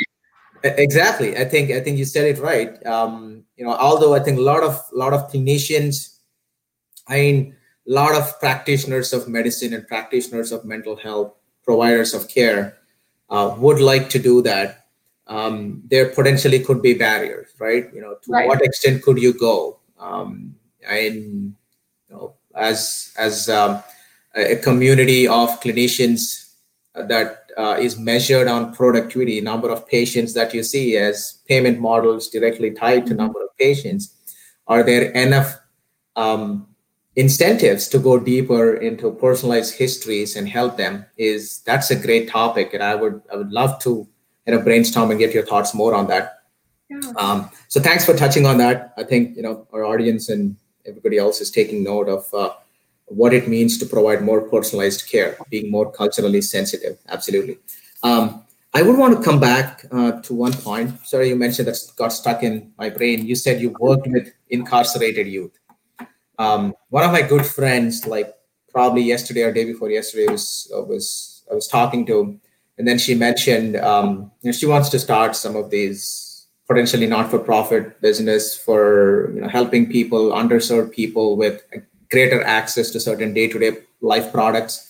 [0.62, 1.36] Exactly.
[1.36, 2.84] I think I think you said it right.
[2.86, 6.18] Um, you know, although I think a lot of a lot of clinicians,
[7.08, 7.56] I mean,
[7.88, 12.76] lot of practitioners of medicine and practitioners of mental health, providers of care,
[13.30, 14.86] uh, would like to do that.
[15.26, 17.86] Um, there potentially could be barriers, right?
[17.92, 18.46] You know, to right.
[18.46, 19.80] what extent could you go?
[19.98, 20.54] Um,
[20.88, 21.54] and
[22.08, 23.82] you know, as as um,
[24.34, 26.52] a community of clinicians
[26.94, 32.28] that uh, is measured on productivity, number of patients that you see as payment models
[32.28, 33.22] directly tied to mm-hmm.
[33.22, 34.14] number of patients,
[34.66, 35.58] are there enough
[36.16, 36.67] um,
[37.18, 42.72] incentives to go deeper into personalized histories and help them is that's a great topic
[42.72, 44.06] and i would i would love to
[44.48, 46.40] you know brainstorm and get your thoughts more on that.
[46.88, 47.00] Yeah.
[47.16, 48.94] um, so thanks for touching on that.
[48.96, 52.54] I think you know our audience and everybody else is taking note of uh,
[53.04, 56.98] what it means to provide more personalized care being more culturally sensitive.
[57.08, 57.58] Absolutely.
[58.02, 60.88] Um, i would want to come back uh, to one point.
[61.06, 63.26] Sorry you mentioned that got stuck in my brain.
[63.26, 65.57] You said you worked with incarcerated youth
[66.38, 68.34] um, one of my good friends, like
[68.70, 72.38] probably yesterday or day before yesterday, was uh, was I was talking to,
[72.78, 77.06] and then she mentioned um, you know, she wants to start some of these potentially
[77.06, 81.62] not-for-profit business for you know helping people, underserved people with
[82.10, 84.84] greater access to certain day-to-day life products.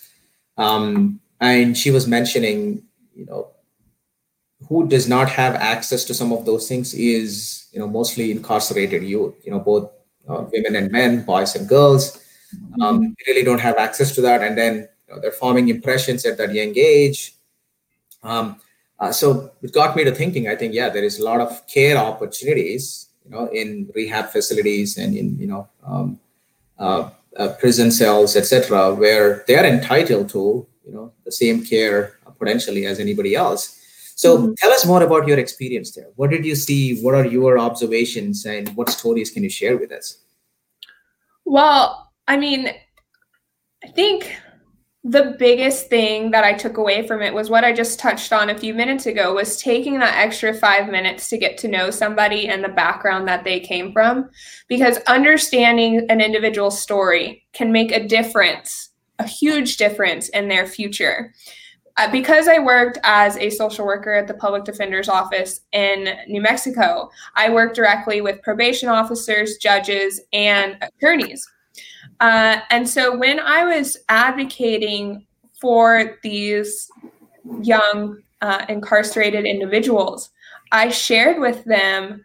[0.56, 2.82] Um, and she was mentioning,
[3.14, 3.48] you know,
[4.68, 9.02] who does not have access to some of those things is you know mostly incarcerated
[9.02, 9.90] youth you know both
[10.28, 12.18] uh, women and men, boys and girls.
[12.80, 13.12] Um, mm-hmm.
[13.26, 16.52] really don't have access to that, and then you know, they're forming impressions at that
[16.54, 17.34] young age.
[18.22, 18.60] Um,
[18.98, 20.48] uh, so it got me to thinking.
[20.48, 24.98] I think yeah, there is a lot of care opportunities, you know, in rehab facilities
[24.98, 26.18] and in you know um,
[26.78, 32.18] uh, uh, prison cells, etc., where they are entitled to you know the same care
[32.38, 33.77] potentially as anybody else.
[34.18, 34.52] So mm-hmm.
[34.58, 36.08] tell us more about your experience there.
[36.16, 37.00] What did you see?
[37.02, 40.18] What are your observations, and what stories can you share with us?
[41.44, 42.68] Well, I mean,
[43.84, 44.34] I think
[45.04, 48.50] the biggest thing that I took away from it was what I just touched on
[48.50, 52.48] a few minutes ago was taking that extra 5 minutes to get to know somebody
[52.48, 54.28] and the background that they came from
[54.66, 61.32] because understanding an individual's story can make a difference, a huge difference in their future.
[61.98, 66.40] Uh, because I worked as a social worker at the public defender's office in New
[66.40, 71.46] Mexico, I worked directly with probation officers, judges, and attorneys.
[72.20, 75.26] Uh, and so when I was advocating
[75.60, 76.88] for these
[77.62, 80.30] young uh, incarcerated individuals,
[80.70, 82.24] I shared with them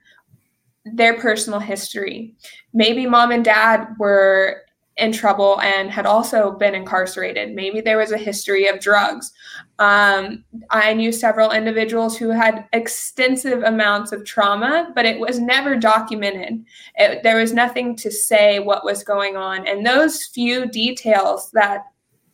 [0.86, 2.36] their personal history.
[2.74, 4.62] Maybe mom and dad were
[4.98, 7.56] in trouble and had also been incarcerated.
[7.56, 9.34] Maybe there was a history of drugs.
[9.80, 15.76] Um, I knew several individuals who had extensive amounts of trauma, but it was never
[15.76, 16.64] documented.
[16.96, 19.68] It, there was nothing to say what was going on.
[19.68, 21.86] And those few details that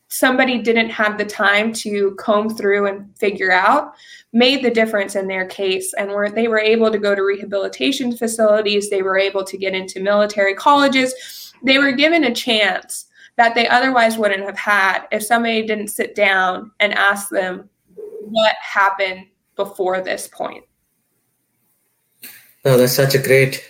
[0.10, 3.94] somebody didn't have the time to comb through and figure out
[4.34, 8.16] made the difference in their case and were they were able to go to rehabilitation
[8.16, 13.06] facilities they were able to get into military colleges they were given a chance
[13.38, 18.56] that they otherwise wouldn't have had if somebody didn't sit down and ask them what
[18.62, 20.64] happened before this point.
[22.66, 23.64] No, that's such a great,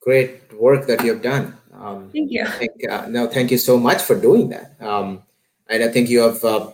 [0.00, 1.56] great work that you've done.
[1.72, 2.46] Um, thank you.
[2.46, 4.76] Think, uh, no, thank you so much for doing that.
[4.80, 5.22] Um,
[5.68, 6.72] and I think you have uh,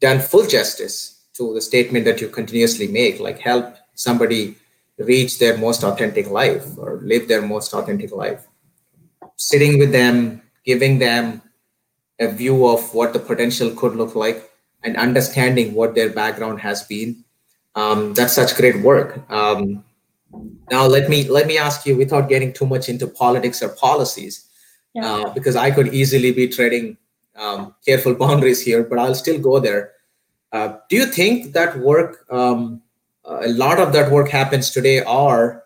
[0.00, 4.56] done full justice to the statement that you continuously make, like help somebody
[4.98, 8.46] reach their most authentic life or live their most authentic life
[9.36, 11.42] sitting with them, giving them
[12.20, 14.50] a view of what the potential could look like,
[14.84, 17.24] and understanding what their background has been.
[17.74, 19.28] Um, that's such great work.
[19.30, 19.84] Um,
[20.70, 24.46] now let me let me ask you, without getting too much into politics or policies,
[24.94, 25.06] yeah.
[25.06, 26.96] uh, because I could easily be treading
[27.36, 29.92] um, careful boundaries here, but I'll still go there.
[30.52, 32.82] Uh, do you think that work, um,
[33.24, 35.61] a lot of that work happens today, or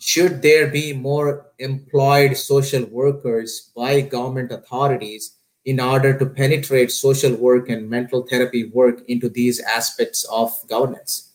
[0.00, 5.36] should there be more employed social workers by government authorities
[5.66, 11.34] in order to penetrate social work and mental therapy work into these aspects of governance?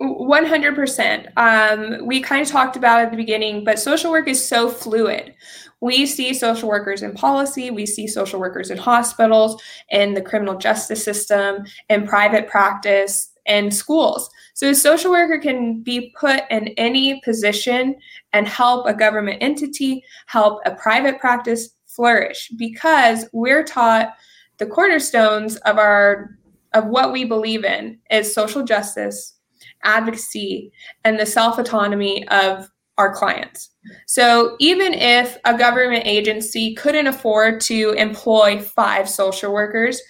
[0.00, 1.28] 100%.
[1.36, 5.34] Um, we kind of talked about at the beginning, but social work is so fluid.
[5.82, 10.56] We see social workers in policy, we see social workers in hospitals, in the criminal
[10.56, 14.30] justice system, in private practice, and schools.
[14.60, 17.96] So a social worker can be put in any position
[18.34, 24.12] and help a government entity, help a private practice flourish because we're taught
[24.58, 26.36] the cornerstones of our
[26.74, 29.38] of what we believe in is social justice,
[29.82, 30.70] advocacy,
[31.04, 32.68] and the self-autonomy of
[32.98, 33.70] our clients.
[34.06, 40.02] So even if a government agency couldn't afford to employ five social workers,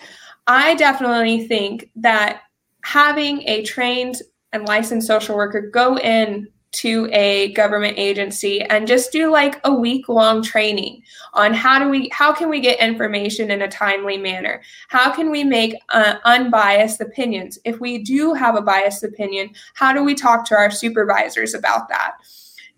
[0.49, 2.41] I definitely think that
[2.83, 4.17] having a trained
[4.53, 9.75] and licensed social worker go in to a government agency and just do like a
[9.75, 11.03] week long training
[11.35, 14.63] on how do we how can we get information in a timely manner?
[14.89, 17.59] How can we make uh, unbiased opinions?
[17.65, 21.89] If we do have a biased opinion how do we talk to our supervisors about
[21.89, 22.13] that?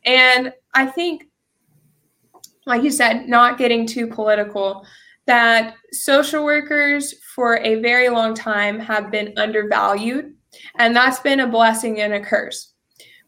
[0.04, 1.24] And i think
[2.66, 4.87] like you said not getting too political
[5.26, 10.35] that social workers for a very long time have been undervalued
[10.79, 12.73] and that's been a blessing and a curse.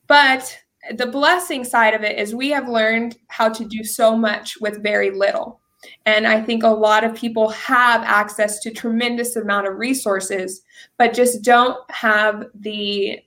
[0.07, 0.57] But
[0.97, 4.83] the blessing side of it is we have learned how to do so much with
[4.83, 5.61] very little.
[6.07, 10.63] And I think a lot of people have access to tremendous amount of resources,
[10.99, 13.21] but just don't have the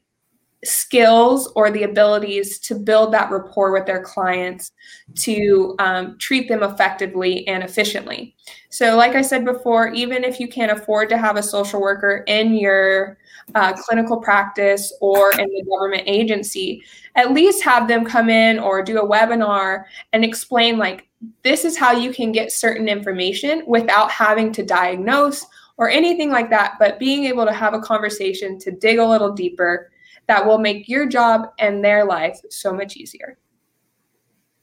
[0.64, 4.72] skills or the abilities to build that rapport with their clients
[5.16, 8.36] to um, treat them effectively and efficiently.
[8.70, 12.24] So, like I said before, even if you can't afford to have a social worker
[12.28, 13.18] in your
[13.56, 16.84] uh, clinical practice or in the government agency,
[17.16, 21.08] at least have them come in or do a webinar and explain, like,
[21.44, 25.46] this is how you can get certain information without having to diagnose
[25.78, 29.32] or anything like that, but being able to have a conversation to dig a little
[29.32, 29.92] deeper
[30.28, 33.38] that will make your job and their life so much easier.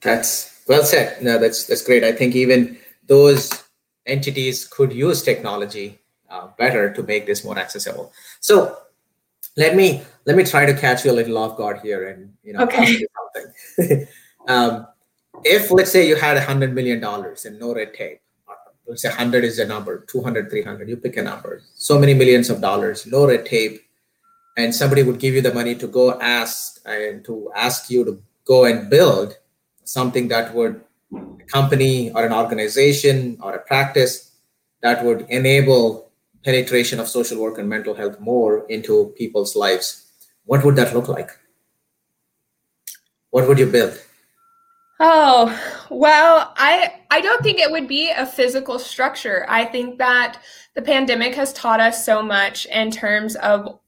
[0.00, 1.22] That's well said.
[1.22, 2.04] No, that's that's great.
[2.04, 2.76] I think even
[3.06, 3.50] those
[4.06, 8.12] entities could use technology uh, better to make this more accessible.
[8.44, 8.76] So
[9.56, 12.52] let me let me try to catch you a little off guard here and you
[12.52, 13.00] know okay.
[13.16, 14.06] something.
[14.48, 14.86] um,
[15.44, 18.20] if let's say you had a hundred million dollars and no red tape,
[18.86, 22.50] let's say 100 is a number 200 300 you pick a number so many millions
[22.50, 23.80] of dollars no red tape
[24.58, 28.20] and somebody would give you the money to go ask and to ask you to
[28.44, 29.38] go and build
[29.84, 30.82] something that would
[31.14, 34.32] a company or an organization or a practice
[34.82, 36.03] that would enable
[36.44, 40.06] penetration of social work and mental health more into people's lives
[40.44, 41.30] what would that look like
[43.30, 43.98] what would you build
[45.00, 49.44] Oh, well, I I don't think it would be a physical structure.
[49.48, 50.38] I think that
[50.74, 53.80] the pandemic has taught us so much in terms of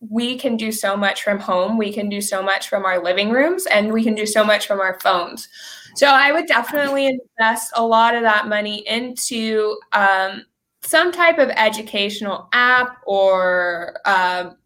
[0.00, 3.30] we can do so much from home, we can do so much from our living
[3.30, 5.48] rooms, and we can do so much from our phones.
[5.94, 10.44] So I would definitely invest a lot of that money into um,
[10.90, 14.56] some type of educational app or um,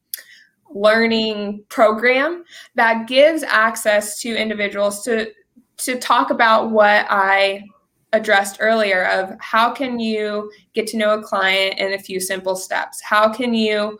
[0.70, 2.44] learning program
[2.74, 5.30] that gives access to individuals to
[5.76, 7.64] to talk about what I
[8.14, 12.56] addressed earlier of how can you get to know a client in a few simple
[12.56, 13.02] steps?
[13.02, 13.98] How can you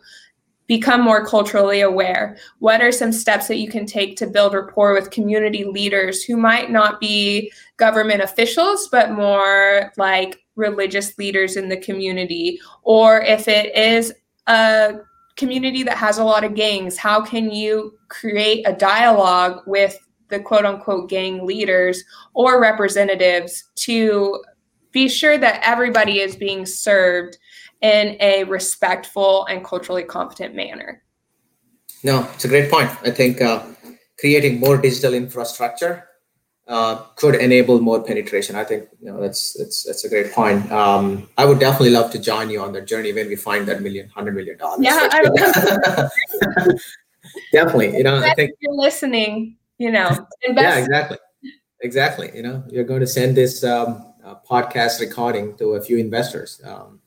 [0.67, 2.37] become more culturally aware?
[2.59, 6.37] What are some steps that you can take to build rapport with community leaders who
[6.37, 12.59] might not be government officials, but more like religious leaders in the community?
[12.83, 14.13] Or if it is
[14.47, 14.99] a
[15.35, 19.97] community that has a lot of gangs, how can you create a dialogue with
[20.29, 22.03] the quote unquote gang leaders
[22.33, 24.43] or representatives to
[24.91, 27.37] be sure that everybody is being served
[27.81, 31.03] in a respectful and culturally competent manner.
[32.03, 32.89] No, it's a great point.
[33.03, 33.63] I think uh,
[34.19, 36.07] creating more digital infrastructure
[36.67, 38.55] uh, could enable more penetration.
[38.55, 40.71] I think you know that's that's that's a great point.
[40.71, 43.81] Um, I would definitely love to join you on that journey when we find that
[43.81, 44.79] million, hundred million dollars.
[44.81, 45.07] Yeah,
[47.51, 47.97] definitely.
[47.97, 50.09] You know, I think you're listening you know
[50.43, 50.63] invest.
[50.63, 51.17] yeah exactly
[51.81, 55.97] exactly you know you're going to send this um, uh, podcast recording to a few
[55.97, 56.99] investors um,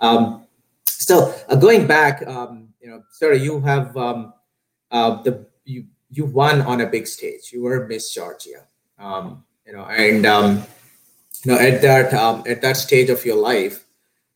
[0.00, 0.46] um,
[0.86, 4.32] so uh, going back um, you know sorry you have um,
[4.90, 8.66] uh, the you you won on a big stage you were miss georgia
[8.98, 10.62] um, you know and um,
[11.44, 13.84] you know at that um, at that stage of your life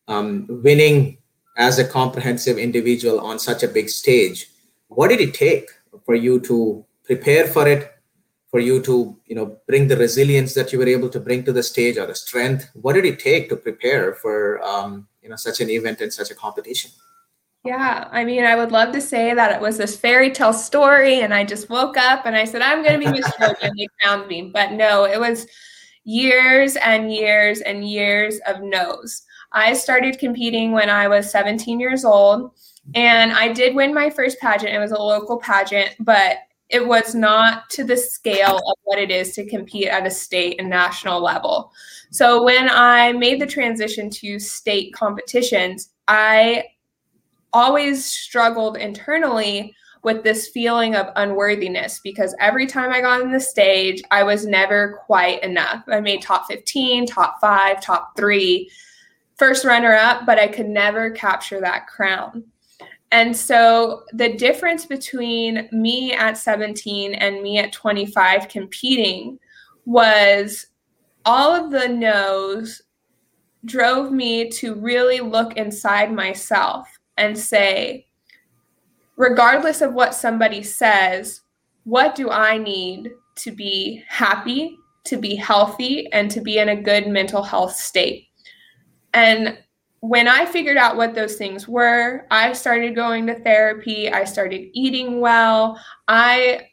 [0.07, 1.17] um, winning
[1.57, 4.47] as a comprehensive individual on such a big stage
[4.87, 5.69] what did it take
[6.05, 7.91] for you to prepare for it
[8.51, 11.53] for you to you know bring the resilience that you were able to bring to
[11.53, 12.69] the stage or the strength?
[12.73, 16.29] What did it take to prepare for um, you know such an event and such
[16.31, 16.91] a competition
[17.63, 21.21] yeah i mean i would love to say that it was this fairy tale story
[21.21, 23.77] and i just woke up and i said i'm going to be miss georgia and
[23.77, 24.51] they found me.
[24.53, 25.47] But no it was
[26.03, 29.21] years and years and years of no's.
[29.51, 32.51] I started competing when i was 17 years old
[32.95, 34.73] and i did win my first pageant.
[34.73, 36.37] It was a local pageant but
[36.71, 40.55] it was not to the scale of what it is to compete at a state
[40.57, 41.71] and national level.
[42.11, 46.63] So when I made the transition to state competitions, I
[47.53, 53.39] always struggled internally with this feeling of unworthiness because every time I got on the
[53.39, 55.83] stage, I was never quite enough.
[55.87, 58.69] I made top 15, top five, top three,
[59.37, 62.43] first runner up, but I could never capture that crown.
[63.11, 69.37] And so the difference between me at 17 and me at 25 competing
[69.85, 70.67] was
[71.25, 72.81] all of the no's
[73.65, 76.87] drove me to really look inside myself
[77.17, 78.07] and say,
[79.17, 81.41] regardless of what somebody says,
[81.83, 86.81] what do I need to be happy, to be healthy, and to be in a
[86.81, 88.27] good mental health state?
[89.13, 89.57] And
[89.99, 94.69] when I figured out what those things were, I started going to therapy, I started
[94.73, 96.69] eating well, I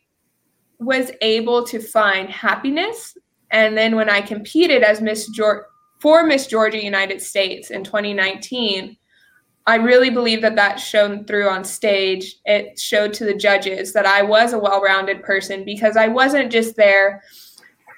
[0.79, 3.17] was able to find happiness.
[3.51, 5.65] And then when I competed as Miss Georgia
[6.01, 8.97] for Miss Georgia United States in 2019,
[9.69, 12.37] I really believe that that shone through on stage.
[12.47, 16.75] It showed to the judges that I was a well-rounded person because I wasn't just
[16.75, 17.23] there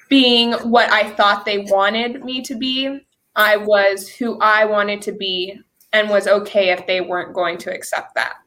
[0.09, 3.07] being what I thought they wanted me to be.
[3.37, 5.61] I was who I wanted to be
[5.93, 8.39] and was okay if they weren't going to accept that.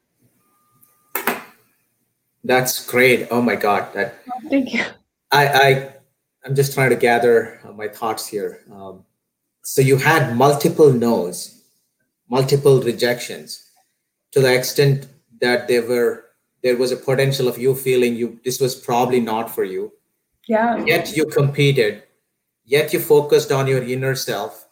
[2.43, 3.29] That's great.
[3.31, 3.93] Oh my God.
[3.93, 4.83] That, oh, thank you.
[5.31, 5.93] I, I,
[6.43, 8.65] I'm just trying to gather my thoughts here.
[8.69, 9.05] Um,
[9.61, 11.62] so you had multiple no's,
[12.29, 13.69] multiple rejections
[14.31, 15.07] to the extent
[15.41, 16.25] that there were
[16.63, 19.91] there was a potential of you feeling you this was probably not for you.
[20.47, 20.83] Yeah.
[20.85, 22.03] Yet you competed,
[22.65, 24.63] yet you focused on your inner self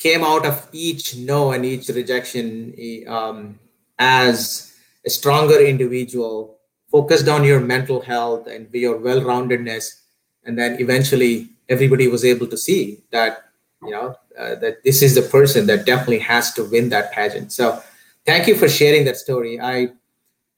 [0.00, 2.74] came out of each no and each rejection
[3.06, 3.58] um,
[3.98, 4.74] as
[5.04, 6.58] a stronger individual,
[6.90, 10.00] focused on your mental health and your well-roundedness,
[10.44, 13.44] and then eventually everybody was able to see that
[13.82, 17.52] you know uh, that this is the person that definitely has to win that pageant.
[17.52, 17.82] So,
[18.24, 19.60] thank you for sharing that story.
[19.60, 19.92] I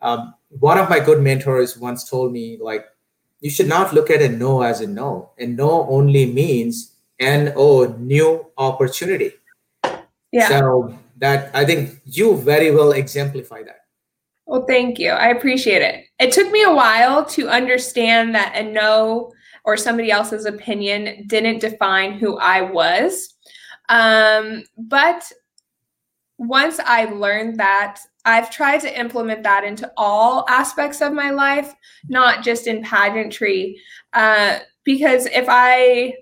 [0.01, 2.87] um, one of my good mentors once told me like
[3.41, 5.30] you should not look at a no as a no.
[5.39, 9.33] and no only means N O new opportunity.
[10.30, 10.49] Yeah.
[10.49, 13.80] So that I think you very well exemplify that.
[14.47, 15.11] Well, thank you.
[15.11, 16.05] I appreciate it.
[16.18, 19.33] It took me a while to understand that a no
[19.64, 23.35] or somebody else's opinion didn't define who I was.
[23.89, 25.30] Um, but
[26.39, 31.74] once I learned that, I've tried to implement that into all aspects of my life,
[32.09, 33.80] not just in pageantry.
[34.12, 36.14] Uh, because if I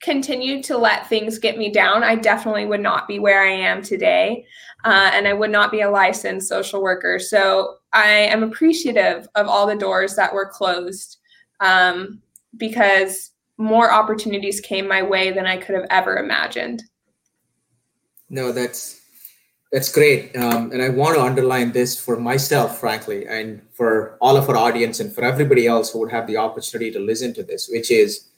[0.00, 3.82] continued to let things get me down, I definitely would not be where I am
[3.82, 4.44] today.
[4.84, 7.18] Uh, and I would not be a licensed social worker.
[7.18, 11.18] So I am appreciative of all the doors that were closed
[11.60, 12.22] um,
[12.56, 16.84] because more opportunities came my way than I could have ever imagined.
[18.30, 19.00] No, that's
[19.70, 24.36] that's great, um, and I want to underline this for myself, frankly, and for all
[24.38, 27.42] of our audience, and for everybody else who would have the opportunity to listen to
[27.42, 28.28] this, which is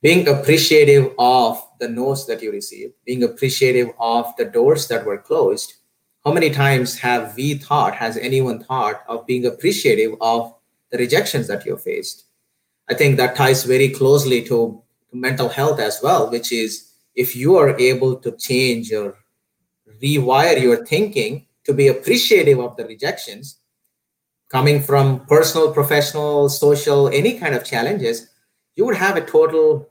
[0.00, 5.18] being appreciative of the notes that you received, being appreciative of the doors that were
[5.18, 5.74] closed.
[6.24, 10.52] How many times have we thought, has anyone thought of being appreciative of
[10.90, 12.24] the rejections that you faced?
[12.88, 14.82] I think that ties very closely to
[15.12, 19.16] mental health as well, which is if you are able to change or
[20.02, 23.58] rewire your thinking to be appreciative of the rejections
[24.48, 28.28] coming from personal, professional, social, any kind of challenges,
[28.76, 29.88] you would have a total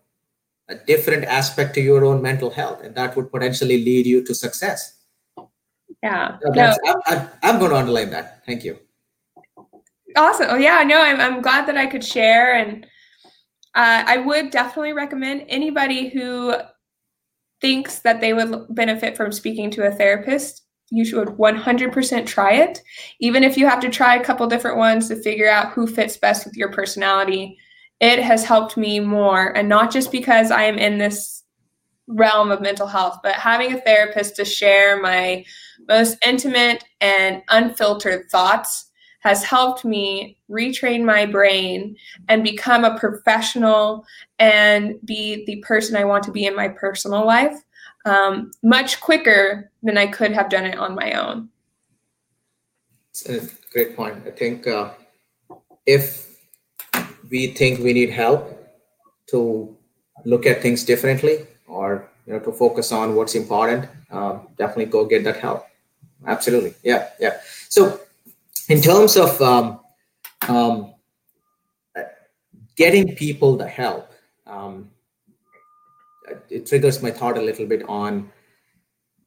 [0.70, 4.34] a different aspect to your own mental health, and that would potentially lead you to
[4.34, 5.00] success.
[6.02, 6.74] Yeah, no.
[7.08, 8.46] I'm, I'm going to underline that.
[8.46, 8.80] Thank you.
[10.16, 10.48] Awesome.
[10.50, 12.56] Oh, yeah, no, I'm, I'm glad that I could share.
[12.56, 12.86] And
[13.76, 16.54] uh, I would definitely recommend anybody who
[17.62, 22.82] thinks that they would benefit from speaking to a therapist, you should 100% try it.
[23.20, 26.18] Even if you have to try a couple different ones to figure out who fits
[26.18, 27.58] best with your personality,
[28.02, 29.56] it has helped me more.
[29.56, 31.44] And not just because I am in this
[32.08, 35.46] realm of mental health, but having a therapist to share my
[35.88, 38.91] most intimate and unfiltered thoughts
[39.22, 41.96] has helped me retrain my brain
[42.28, 44.06] and become a professional
[44.40, 47.64] and be the person I want to be in my personal life
[48.06, 51.50] um, much quicker than I could have done it on my own.
[53.10, 54.24] It's a great point.
[54.26, 54.92] I think uh,
[55.86, 56.38] if
[57.30, 58.58] we think we need help
[59.28, 59.76] to
[60.26, 65.06] look at things differently or you know to focus on what's important, uh, definitely go
[65.06, 65.66] get that help.
[66.26, 67.38] Absolutely, yeah, yeah.
[67.70, 68.00] So
[68.72, 69.80] in terms of um,
[70.48, 70.94] um,
[72.76, 74.12] getting people the help,
[74.48, 74.90] um,
[76.50, 78.32] it triggers my thought a little bit on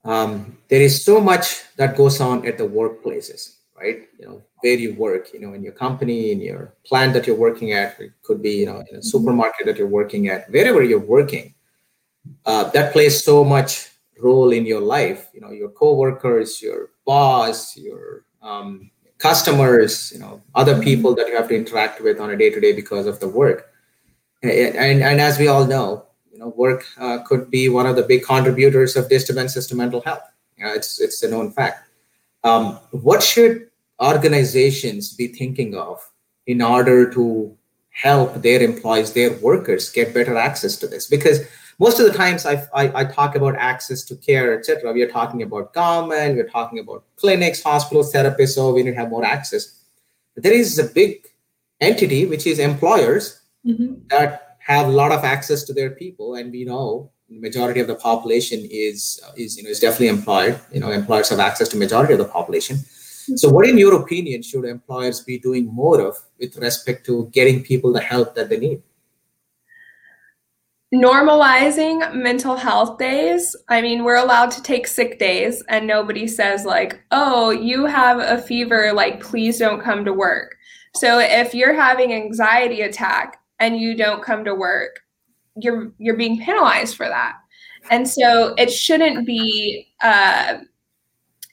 [0.04, 4.08] um, there is so much that goes on at the workplaces, right?
[4.18, 7.36] You know, where you work, you know, in your company, in your plant that you're
[7.36, 10.82] working at, it could be, you know, in a supermarket that you're working at, wherever
[10.82, 11.54] you're working,
[12.44, 13.90] uh, that plays so much
[14.20, 15.30] role in your life.
[15.32, 18.90] You know, your coworkers, your boss, your um,
[19.24, 20.90] customers, you know, other mm-hmm.
[20.90, 23.28] people that you have to interact with on a day to day because of the
[23.42, 23.58] work.
[24.42, 27.96] And, and, and as we all know, you know, work uh, could be one of
[27.96, 30.26] the big contributors of disturbances to mental health.
[30.58, 31.88] You know, it's it's a known fact.
[32.50, 33.54] Um, what should
[34.12, 35.96] organizations be thinking of
[36.46, 37.56] in order to
[38.06, 41.06] help their employees, their workers, get better access to this?
[41.16, 41.38] Because
[41.78, 44.92] most of the times I, I, I talk about access to care, etc.
[44.92, 48.96] We are talking about government, we're talking about clinics, hospitals, therapists, so we need to
[48.96, 49.84] have more access.
[50.34, 51.26] But there is a big
[51.80, 53.94] entity, which is employers, mm-hmm.
[54.10, 56.36] that have a lot of access to their people.
[56.36, 60.58] And we know the majority of the population is, is, you know, is definitely employed.
[60.72, 62.76] You know, employers have access to majority of the population.
[62.76, 63.36] Mm-hmm.
[63.36, 67.62] So what in your opinion should employers be doing more of with respect to getting
[67.62, 68.82] people the help that they need?
[70.94, 73.56] Normalizing mental health days.
[73.68, 78.20] I mean, we're allowed to take sick days, and nobody says, like, oh, you have
[78.20, 80.54] a fever, like, please don't come to work.
[80.94, 85.00] So if you're having anxiety attack and you don't come to work,
[85.56, 87.34] you're you're being penalized for that.
[87.90, 90.58] And so it shouldn't be uh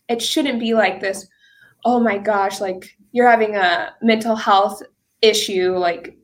[0.09, 1.27] it shouldn't be like this,
[1.85, 4.81] oh my gosh, like you're having a mental health
[5.21, 6.17] issue, like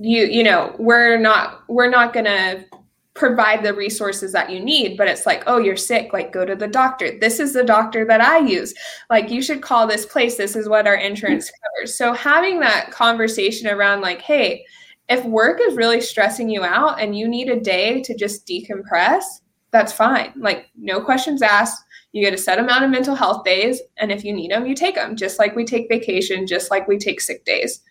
[0.00, 2.64] you you know we're not we're not gonna
[3.12, 6.56] provide the resources that you need but it's like oh you're sick like go to
[6.56, 7.18] the doctor.
[7.20, 8.72] This is the doctor that i use.
[9.10, 10.36] Like you should call this place.
[10.36, 11.98] This is what our insurance covers.
[11.98, 14.64] So having that conversation around like hey
[15.10, 19.24] if work is really stressing you out and you need a day to just decompress
[19.70, 20.32] that's fine.
[20.34, 21.84] Like no questions asked.
[22.12, 24.74] You get a set amount of mental health days and if you need them you
[24.74, 27.82] take them just like we take vacation just like we take sick days.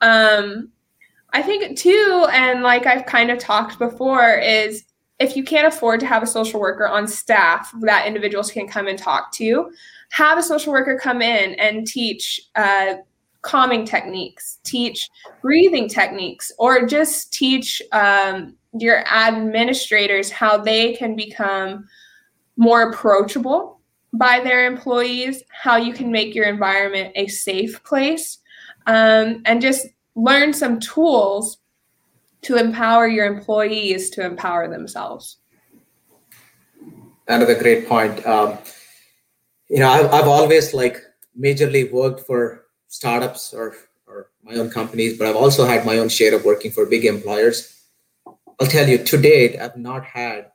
[0.00, 0.72] Um,
[1.34, 4.84] I think too, and like I've kind of talked before, is
[5.18, 8.86] if you can't afford to have a social worker on staff that individuals can come
[8.86, 9.70] and talk to,
[10.12, 12.94] have a social worker come in and teach uh,
[13.42, 15.08] calming techniques, teach
[15.42, 21.84] breathing techniques, or just teach um, your administrators how they can become
[22.56, 23.80] more approachable
[24.12, 28.38] by their employees, how you can make your environment a safe place,
[28.86, 31.58] um, and just learn some tools
[32.42, 35.38] to empower your employees to empower themselves.
[37.26, 38.24] Another great point.
[38.26, 38.58] Um,
[39.68, 41.02] you know, I've, I've always like
[41.38, 43.74] majorly worked for startups or,
[44.06, 47.06] or my own companies, but I've also had my own share of working for big
[47.06, 47.82] employers.
[48.60, 50.52] I'll tell you, to date, I've not had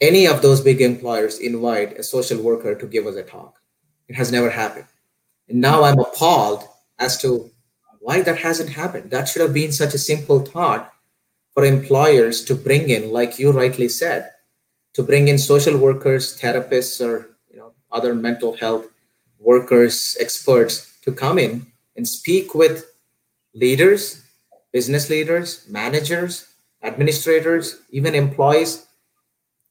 [0.00, 3.58] any of those big employers invite a social worker to give us a talk.
[4.08, 4.86] It has never happened.
[5.48, 6.64] And now I'm appalled
[6.98, 7.50] as to
[8.00, 9.10] why that hasn't happened.
[9.10, 10.92] That should have been such a simple thought
[11.52, 14.30] for employers to bring in, like you rightly said,
[14.94, 18.86] to bring in social workers, therapists, or you know other mental health
[19.38, 22.90] workers, experts to come in and speak with
[23.54, 24.22] leaders,
[24.72, 26.48] business leaders, managers,
[26.82, 28.86] administrators, even employees,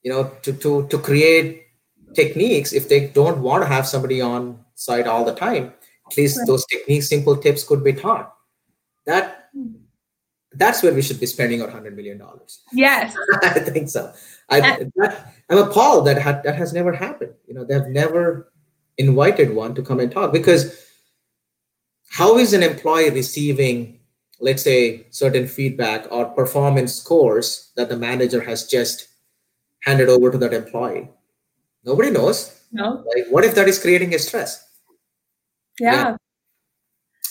[0.04, 1.66] you know, to to to create
[2.14, 5.74] techniques if they don't want to have somebody on site all the time
[6.18, 6.48] least right.
[6.48, 8.34] those techniques simple tips could be taught.
[9.06, 9.50] That
[10.54, 12.62] that's where we should be spending our 100 million dollars.
[12.74, 13.16] Yes.
[13.44, 14.14] I think so.
[14.50, 14.60] I,
[14.96, 17.34] that, i'm appalled that ha- that has never happened.
[17.48, 18.52] You know they've never
[18.98, 20.86] invited one to come and talk because
[22.10, 24.00] how is an employee receiving
[24.42, 29.10] let's say certain feedback or performance scores that the manager has just
[29.84, 31.10] handed over to that employee?
[31.84, 32.56] Nobody knows.
[32.72, 33.04] No.
[33.16, 34.69] Like what if that is creating a stress
[35.80, 35.94] yeah.
[35.94, 36.16] yeah.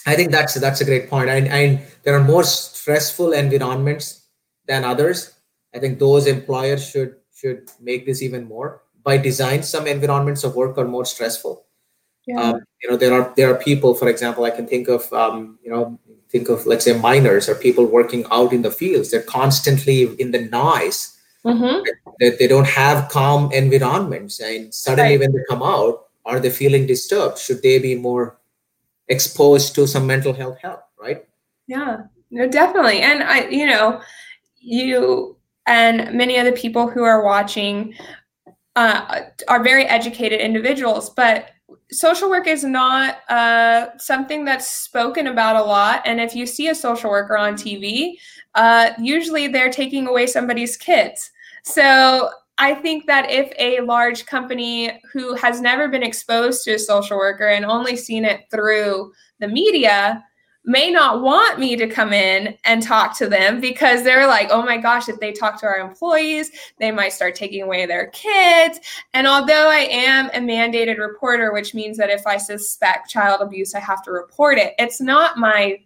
[0.06, 1.28] I think that's that's a great point.
[1.28, 4.26] And, and there are more stressful environments
[4.66, 5.34] than others.
[5.74, 9.62] I think those employers should should make this even more by design.
[9.62, 11.66] Some environments of work are more stressful.
[12.26, 12.40] Yeah.
[12.40, 15.58] Um, you know, there are there are people, for example, I can think of um,
[15.62, 15.98] you know
[16.30, 19.10] think of let's say miners or people working out in the fields.
[19.10, 21.16] They're constantly in the noise.
[21.44, 21.84] Mm-hmm.
[22.20, 25.20] They, they don't have calm environments, and suddenly right.
[25.20, 27.38] when they come out, are they feeling disturbed?
[27.38, 28.37] Should they be more
[29.08, 31.24] exposed to some mental health help right?
[31.66, 31.98] Yeah
[32.30, 33.00] no definitely.
[33.00, 34.00] And i you know
[34.60, 35.36] you
[35.66, 37.94] and many other people who are watching
[38.76, 41.50] uh, are very educated individuals but
[41.90, 46.02] social work is not uh, something that's spoken about a lot.
[46.04, 48.14] And if you see a social worker on tv
[48.54, 51.30] uh, usually they're taking away somebody's kids.
[51.64, 56.78] So I think that if a large company who has never been exposed to a
[56.78, 60.24] social worker and only seen it through the media
[60.64, 64.62] may not want me to come in and talk to them because they're like, oh
[64.62, 68.78] my gosh, if they talk to our employees, they might start taking away their kids.
[69.14, 73.74] And although I am a mandated reporter, which means that if I suspect child abuse,
[73.74, 75.78] I have to report it, it's not my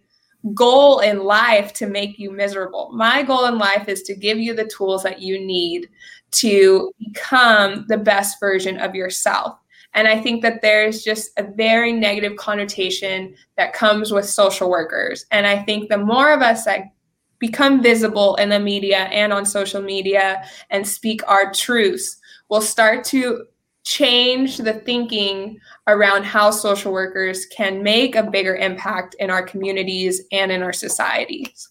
[0.53, 2.91] goal in life to make you miserable.
[2.93, 5.87] My goal in life is to give you the tools that you need
[6.33, 9.57] to become the best version of yourself.
[9.93, 15.25] And I think that there's just a very negative connotation that comes with social workers.
[15.31, 16.93] And I think the more of us that
[17.39, 22.17] become visible in the media and on social media and speak our truths
[22.49, 23.45] will start to
[23.83, 30.21] change the thinking around how social workers can make a bigger impact in our communities
[30.31, 31.69] and in our societies.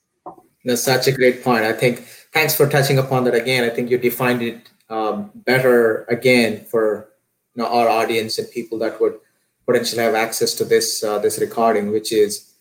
[0.64, 1.64] That's such a great point.
[1.64, 3.64] I think thanks for touching upon that again.
[3.64, 7.08] I think you defined it um, better again for
[7.54, 9.18] you know, our audience and people that would
[9.66, 12.52] potentially have access to this uh, this recording, which is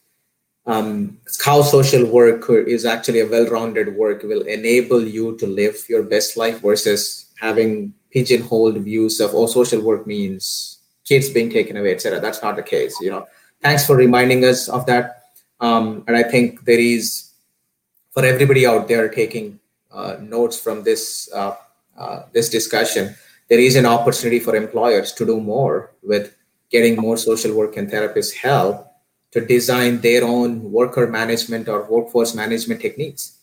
[0.68, 6.04] um, how social work is actually a well-rounded work will enable you to live your
[6.04, 11.94] best life versus having pigeonholed views of oh social work means kids being taken away
[11.94, 13.26] etc that's not the case you know.
[13.62, 15.24] Thanks for reminding us of that.
[15.60, 17.32] Um, and i think there is
[18.12, 19.60] for everybody out there taking
[20.20, 21.56] notes from this uh,
[21.98, 23.16] uh, this discussion
[23.50, 26.36] there is an opportunity for employers to do more with
[26.70, 28.88] getting more social work and therapist help
[29.32, 33.40] to design their own worker management or workforce management techniques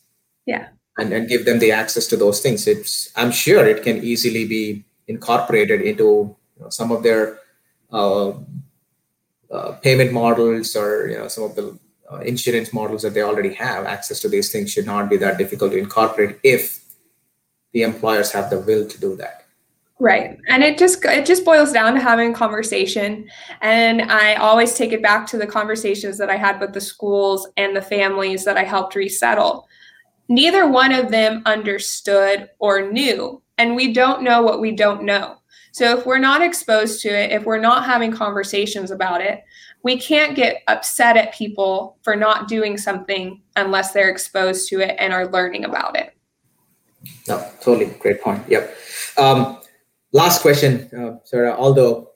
[0.46, 0.68] yeah
[0.98, 2.66] and, and give them the access to those things.
[2.66, 7.38] It's I'm sure it can easily be incorporated into you know, some of their
[7.90, 8.32] uh,
[9.50, 11.78] uh, payment models or you know some of the
[12.10, 13.84] uh, insurance models that they already have.
[13.84, 16.84] Access to these things should not be that difficult to incorporate if
[17.72, 19.44] the employers have the will to do that.
[20.00, 20.38] Right.
[20.48, 23.28] And it just it just boils down to having conversation.
[23.62, 27.48] And I always take it back to the conversations that I had with the schools
[27.56, 29.66] and the families that I helped resettle.
[30.28, 33.42] Neither one of them understood or knew.
[33.56, 35.38] And we don't know what we don't know.
[35.72, 39.42] So if we're not exposed to it, if we're not having conversations about it,
[39.88, 44.94] we can't get upset at people for not doing something unless they're exposed to it
[44.98, 46.14] and are learning about it.
[47.26, 47.86] No, totally.
[47.98, 48.42] Great point.
[48.48, 48.76] Yep.
[49.16, 49.62] Um,
[50.12, 51.56] last question, uh, Sarah.
[51.56, 52.10] Although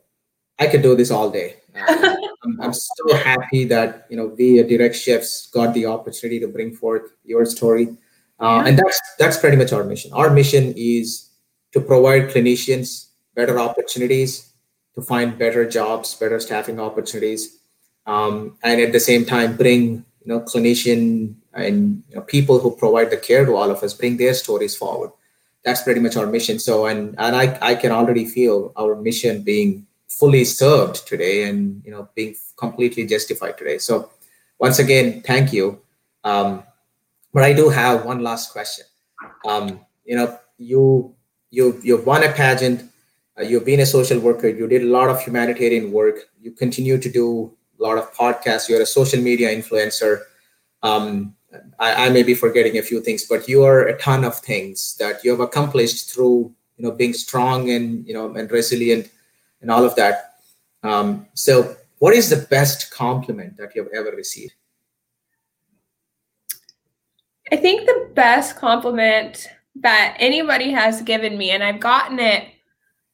[0.58, 4.60] I could do this all day, uh, I'm, I'm, so happy that you know we
[4.60, 7.88] at Direct Shifts got the opportunity to bring forth your story,
[8.38, 10.12] uh, and that's that's pretty much our mission.
[10.12, 11.30] Our mission is
[11.72, 14.52] to provide clinicians better opportunities
[14.94, 17.61] to find better jobs, better staffing opportunities,
[18.06, 22.74] um, and at the same time bring you know clinician and you know, people who
[22.76, 25.10] provide the care to all of us bring their stories forward.
[25.64, 26.58] That's pretty much our mission.
[26.58, 31.82] So and and i i can already feel our mission being fully served today and
[31.84, 33.78] you know being completely justified today.
[33.78, 34.10] So
[34.58, 35.80] once again thank you.
[36.24, 36.62] Um,
[37.32, 38.86] but i do have one last question.
[39.46, 41.14] Um, you know you
[41.50, 42.90] you you've won a pageant.
[43.38, 44.48] Uh, you've been a social worker.
[44.48, 46.16] You did a lot of humanitarian work.
[46.40, 50.22] You continue to do a lot of podcasts you're a social media influencer
[50.82, 51.34] um,
[51.78, 54.96] I, I, may be forgetting a few things, but you are a ton of things
[54.98, 59.10] that you have accomplished through you know being strong and you know and resilient
[59.60, 60.34] and all of that.
[60.82, 64.54] Um, so, what is the best compliment that you have ever received?
[67.50, 72.48] I think the best compliment that anybody has given me, and I've gotten it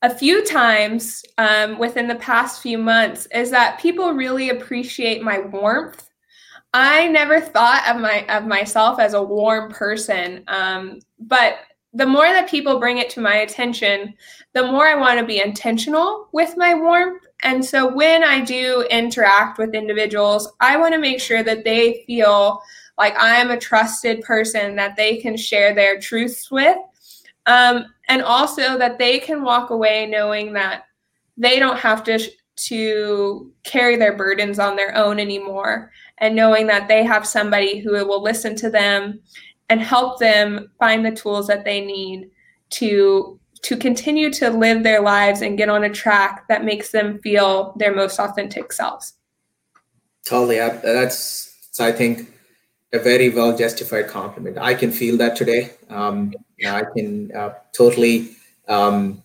[0.03, 5.39] a few times um, within the past few months, is that people really appreciate my
[5.39, 6.09] warmth
[6.75, 11.61] I never thought of my of myself as a warm person, um, but
[11.95, 14.15] the more that people bring it to my attention,
[14.53, 17.23] the more I want to be intentional with my warmth.
[17.43, 22.05] And so when I do interact with individuals, I want to make sure that they
[22.07, 22.61] feel
[22.99, 26.77] like I'm a trusted person that they can share their truths with.
[27.47, 30.85] Um, and also that they can walk away knowing that
[31.37, 32.19] they don't have to
[32.57, 35.93] to carry their burdens on their own anymore.
[36.19, 39.21] And knowing that they have somebody who will listen to them
[39.69, 42.31] and help them find the tools that they need
[42.71, 47.19] to to continue to live their lives and get on a track that makes them
[47.21, 49.15] feel their most authentic selves.
[50.27, 50.57] Totally.
[50.57, 51.47] That's
[51.81, 52.29] i think
[52.93, 56.33] a very well justified compliment i can feel that today um,
[56.67, 58.31] i can uh, totally
[58.69, 59.23] um,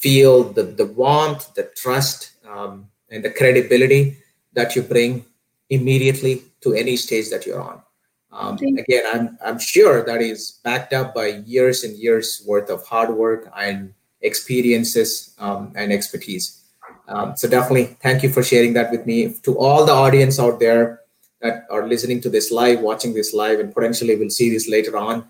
[0.00, 4.16] feel the, the warmth the trust um, and the credibility
[4.52, 5.24] that you bring
[5.70, 7.82] immediately to any stage that you're on.
[8.30, 12.84] Um, again, I'm, I'm sure that is backed up by years and years worth of
[12.86, 16.64] hard work and experiences um, and expertise.
[17.08, 19.34] Um, so definitely thank you for sharing that with me.
[19.44, 21.00] To all the audience out there
[21.40, 24.96] that are listening to this live, watching this live, and potentially will see this later
[24.96, 25.24] on,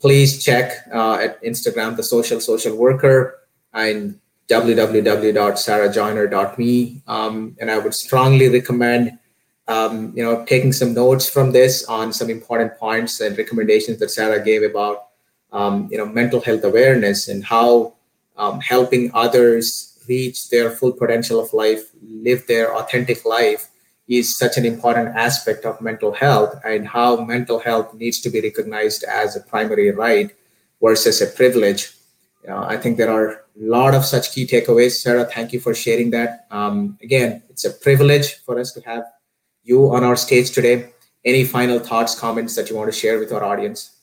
[0.00, 3.38] please check uh, at Instagram, the social social worker,
[3.72, 7.02] and www.sarahjoyner.me.
[7.06, 9.18] Um, and I would strongly recommend,
[9.68, 14.10] um, you know, taking some notes from this on some important points and recommendations that
[14.10, 15.06] Sarah gave about,
[15.52, 17.94] um, you know, mental health awareness and how
[18.36, 23.70] um, helping others reach their full potential of life, live their authentic life
[24.08, 28.40] is such an important aspect of mental health and how mental health needs to be
[28.40, 30.34] recognized as a primary right
[30.80, 31.94] versus a privilege
[32.48, 35.00] uh, I think there are a lot of such key takeaways.
[35.00, 36.46] Sarah, thank you for sharing that.
[36.50, 39.04] Um, again, it's a privilege for us to have
[39.62, 40.90] you on our stage today.
[41.24, 43.93] Any final thoughts, comments that you want to share with our audience?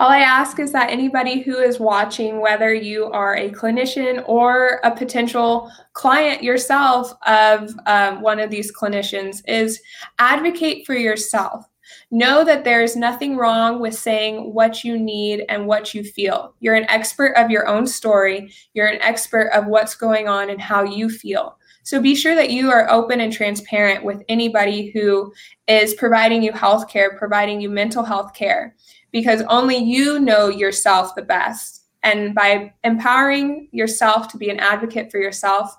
[0.00, 4.80] All I ask is that anybody who is watching, whether you are a clinician or
[4.82, 9.80] a potential client yourself of um, one of these clinicians, is
[10.18, 11.64] advocate for yourself.
[12.10, 16.54] Know that there is nothing wrong with saying what you need and what you feel.
[16.58, 20.60] You're an expert of your own story, you're an expert of what's going on and
[20.60, 21.56] how you feel.
[21.84, 25.32] So be sure that you are open and transparent with anybody who
[25.68, 28.74] is providing you health care, providing you mental health care,
[29.14, 31.84] because only you know yourself the best.
[32.02, 35.72] And by empowering yourself to be an advocate for yourself,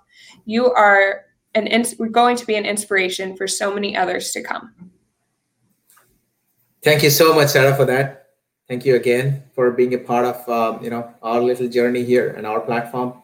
[0.46, 4.74] you are an ins- going to be an inspiration for so many others to come.
[6.82, 8.22] Thank you so much, Sarah, for that.
[8.70, 12.34] thank you again for being a part of uh, you know our little journey here
[12.38, 13.22] and our platform.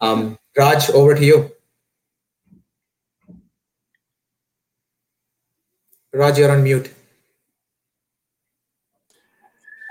[0.00, 1.50] Um, Raj, over to you.
[6.14, 6.88] Raj, you're on mute.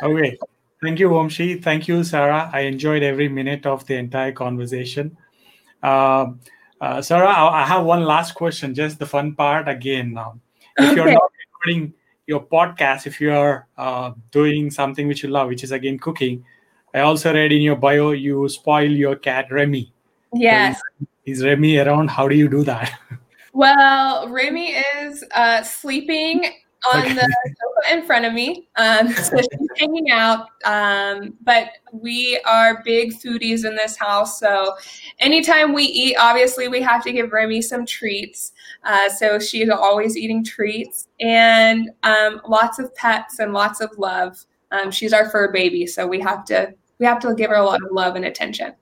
[0.03, 0.37] Okay.
[0.81, 1.61] Thank you, Vamshi.
[1.61, 2.49] Thank you, Sarah.
[2.53, 5.17] I enjoyed every minute of the entire conversation.
[5.81, 6.33] Uh,
[6.79, 10.13] uh, Sarah, I have one last question, just the fun part again.
[10.13, 10.39] Now,
[10.77, 10.95] if okay.
[10.95, 11.93] you're not recording
[12.27, 16.45] your podcast, if you are uh, doing something which you love, which is again cooking,
[16.93, 19.91] I also read in your bio you spoil your cat Remy.
[20.33, 20.79] Yes.
[21.25, 22.09] is Remy around?
[22.09, 22.91] How do you do that?
[23.53, 26.45] Well, Remy is uh, sleeping
[26.93, 27.13] on okay.
[27.13, 28.67] the sofa in front of me.
[28.75, 30.47] Um, so she's hanging out.
[30.65, 34.39] Um, but we are big foodies in this house.
[34.39, 34.75] So
[35.19, 38.53] anytime we eat, obviously we have to give Remy some treats.
[38.83, 44.43] Uh, so she's always eating treats and um, lots of pets and lots of love.
[44.71, 47.63] Um, she's our fur baby, so we have to we have to give her a
[47.63, 48.73] lot of love and attention.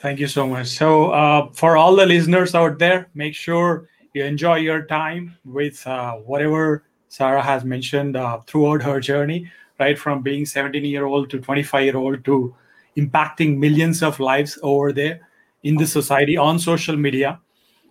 [0.00, 0.68] Thank you so much.
[0.68, 5.86] So uh, for all the listeners out there, make sure you enjoy your time with
[5.86, 9.50] uh, whatever Sarah has mentioned uh, throughout her journey,
[9.80, 12.54] right from being 17 year old to 25 year old to
[12.96, 15.28] impacting millions of lives over there
[15.64, 17.40] in the society on social media.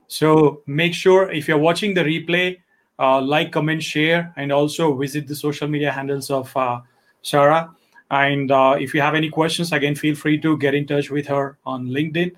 [0.08, 2.60] So make sure if you're watching the replay,
[2.98, 6.80] uh, like, comment, share, and also visit the social media handles of uh,
[7.22, 7.76] Sarah.
[8.10, 11.28] And uh, if you have any questions, again, feel free to get in touch with
[11.28, 12.32] her on LinkedIn.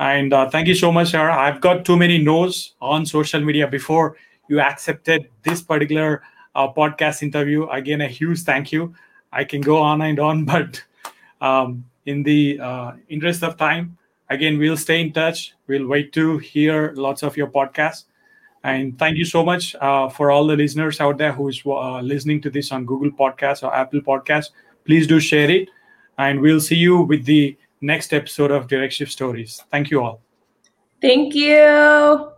[0.00, 1.36] And uh, thank you so much, Sarah.
[1.38, 4.16] I've got too many no's on social media before
[4.48, 6.22] you accepted this particular
[6.54, 7.66] uh, podcast interview.
[7.68, 8.94] Again, a huge thank you.
[9.32, 10.82] I can go on and on, but
[11.40, 13.98] um, in the uh, interest of time,
[14.30, 15.54] again, we'll stay in touch.
[15.66, 18.04] We'll wait to hear lots of your podcasts.
[18.62, 22.00] And thank you so much uh, for all the listeners out there who is uh,
[22.00, 24.50] listening to this on Google Podcasts or Apple Podcasts.
[24.86, 25.68] Please do share it.
[26.16, 29.62] And we'll see you with the next episode of Direct Shift Stories.
[29.70, 30.20] Thank you all.
[31.02, 32.33] Thank you.